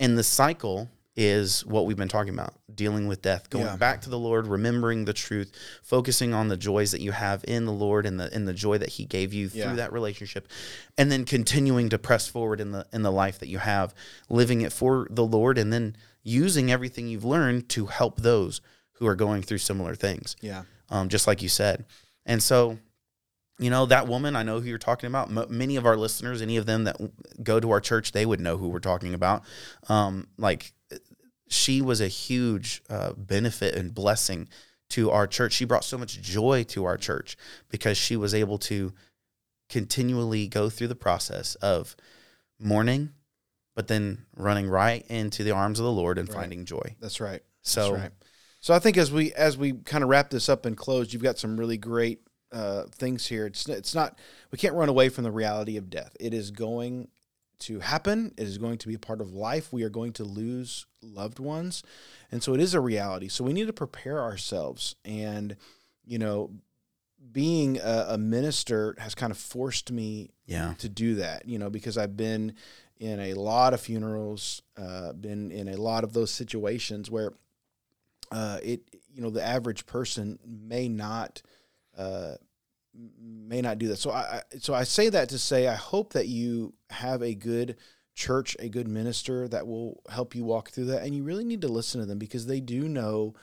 [0.00, 3.76] And the cycle is what we've been talking about dealing with death going Yeah.
[3.76, 5.52] back to the lord remembering the truth
[5.82, 8.78] focusing on the joys that you have in the lord and the in the joy
[8.78, 9.66] that he gave you Yeah.
[9.66, 10.48] through that relationship
[10.96, 13.94] and then continuing to press forward in the in the life that you have
[14.30, 18.60] living it for the lord and then using everything you've learned to help those
[18.94, 20.62] who are going through similar things Yeah.
[20.90, 21.84] um, just like you said.
[22.24, 22.78] And so,
[23.58, 25.28] you know, that woman, I know who you're talking about.
[25.36, 27.12] M- many of our listeners, any of them that w-
[27.42, 29.42] go to our church, they would know who we're talking about.
[29.88, 30.72] Um, like,
[31.48, 34.48] she was a huge uh, benefit and blessing
[34.90, 35.52] to our church.
[35.52, 37.36] She brought so much joy to our church
[37.68, 38.92] because she was able to
[39.68, 41.96] continually go through the process of
[42.60, 43.10] mourning,
[43.74, 46.38] but then running right into the arms of the Lord and Right.
[46.38, 46.96] finding joy.
[47.00, 47.42] That's right.
[47.62, 48.12] So, That's right.
[48.60, 51.22] So I think as we as we kind of wrap this up and close, you've
[51.22, 52.20] got some really great
[52.52, 53.46] uh, things here.
[53.46, 54.18] It's it's not
[54.52, 56.16] we can't run away from the reality of death.
[56.20, 57.08] It is going
[57.60, 58.32] to happen.
[58.36, 59.72] It is going to be a part of life.
[59.72, 61.82] We are going to lose loved ones,
[62.30, 63.28] and so it is a reality.
[63.28, 64.94] So we need to prepare ourselves.
[65.04, 65.56] And
[66.04, 66.50] you know,
[67.32, 71.70] being a, a minister has kind of forced me yeah, to do that, you know,
[71.70, 72.54] because I've been
[73.02, 77.32] in a lot of funerals, uh, been in a lot of those situations where
[78.30, 78.80] uh, it,
[79.12, 81.42] you know, the average person may not,
[81.98, 82.34] uh,
[83.20, 83.96] may not do that.
[83.96, 87.76] So I, so I say that to say, I hope that you have a good
[88.14, 91.02] church, a good minister that will help you walk through that.
[91.02, 93.34] And you really need to listen to them because they do know,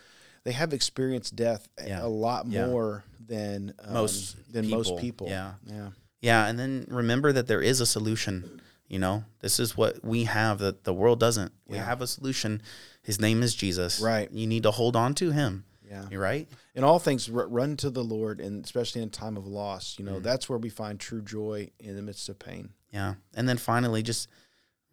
[0.46, 2.06] they have experienced death a- Yeah.
[2.06, 2.68] a lot Yeah.
[2.68, 5.00] more than um, Most than most people.
[5.00, 5.28] people.
[5.28, 5.54] Yeah.
[5.66, 5.90] yeah.
[6.22, 8.62] Yeah, and then remember that there is a solution.
[8.90, 11.54] You know, this is what we have that the world doesn't.
[11.68, 11.86] We Yeah.
[11.86, 12.62] have a solution.
[13.04, 14.00] His name is Jesus.
[14.02, 14.30] Right.
[14.32, 15.64] You need to hold on to him.
[15.88, 16.06] Yeah.
[16.12, 16.48] You're right.
[16.76, 20.06] in all things r- run to the lord and especially in time of loss you
[20.06, 20.24] know Mm.
[20.24, 23.16] that's where we find true joy in the midst of pain Yeah.
[23.34, 24.30] And then finally, just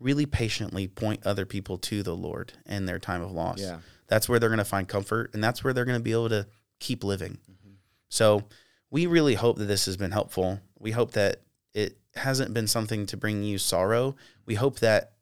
[0.01, 3.61] really patiently point other people to the Lord in their time of loss.
[3.61, 3.79] yeah
[4.09, 6.29] That's where they're going to find comfort, and that's where they're going to be able
[6.31, 6.47] to
[6.81, 7.39] keep living.
[7.51, 7.75] Mm-hmm.
[8.09, 8.45] So
[8.91, 10.61] we really hope that this has been helpful.
[10.79, 11.43] We hope that
[11.75, 14.17] it hasn't been something to bring you sorrow.
[14.45, 15.13] We hope that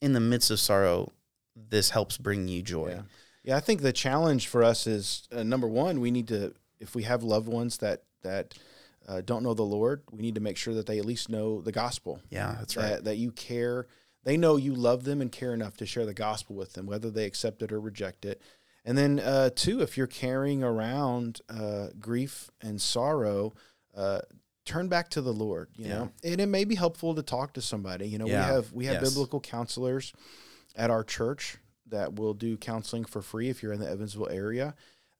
[0.00, 1.12] in the midst of sorrow,
[1.54, 2.88] this helps bring you joy.
[2.90, 3.02] yeah
[3.42, 6.94] yeah i think the challenge for us is uh, number one we need to if
[6.94, 8.54] we have loved ones that that
[9.08, 11.60] uh, don't know the lord we need to make sure that they at least know
[11.60, 13.04] the gospel Yeah, that's that, right.
[13.04, 13.86] that you care
[14.24, 17.10] they know you love them and care enough to share the gospel with them whether
[17.10, 18.40] they accept it or reject it
[18.84, 23.52] and then uh, two if you're carrying around uh, grief and sorrow
[23.94, 24.20] uh,
[24.70, 25.98] turn back to the lord you Yeah.
[25.98, 28.46] know and it may be helpful to talk to somebody you know Yeah.
[28.48, 29.08] we have we have Yes.
[29.10, 30.12] biblical counselors
[30.76, 31.58] at our church
[31.88, 34.74] that will do counseling for free if you're in the evansville area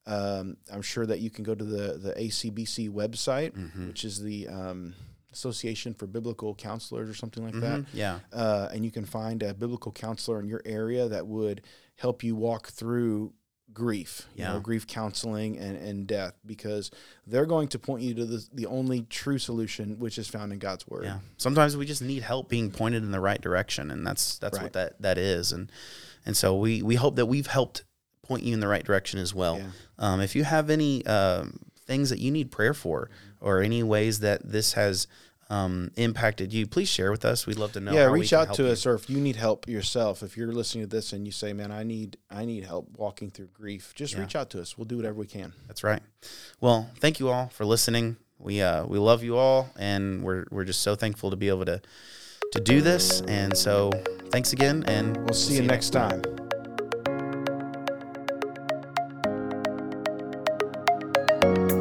[0.06, 3.88] um, i'm sure that you can go to the the acbc website Mhm.
[3.88, 4.94] which is the um,
[5.32, 7.78] Association for Biblical Counselors or something like that.
[7.82, 7.86] Mhm.
[7.92, 8.18] Yeah.
[8.32, 11.62] Uh, and you can find a biblical counselor in your area that would
[11.94, 13.32] help you walk through
[13.72, 14.60] grief, you know, Yeah.
[14.60, 16.90] grief counseling and, and death, because
[17.26, 20.58] they're going to point you to the, the only true solution, which is found in
[20.58, 21.04] God's word.
[21.04, 21.18] Yeah.
[21.36, 24.64] Sometimes we just need help being pointed in the right direction, and that's that's Right.
[24.64, 25.52] what that that is.
[25.52, 25.70] And
[26.26, 27.84] and so we we hope that we've helped
[28.22, 29.58] point you in the right direction as well.
[29.58, 29.66] Yeah.
[29.98, 33.10] Um, if you have any um, things that you need prayer for,
[33.40, 35.06] or any ways that this has
[35.50, 37.46] um, impacted you, please share with us.
[37.46, 37.92] We'd love to know.
[37.92, 38.68] Yeah, reach out to you.
[38.70, 41.52] us, or if you need help yourself, if you're listening to this and you say,
[41.52, 44.20] "Man, I need I need help walking through grief," just yeah.
[44.20, 44.78] reach out to us.
[44.78, 45.52] We'll do whatever we can.
[45.66, 46.00] That's right.
[46.60, 48.16] Well, thank you all for listening.
[48.38, 51.64] We uh, we love you all, and we're we're just so thankful to be able
[51.64, 51.82] to
[52.52, 53.20] to do this.
[53.22, 53.90] And so,
[54.30, 56.22] thanks again, and we'll, we'll see, you, next time.
[61.42, 61.79] time.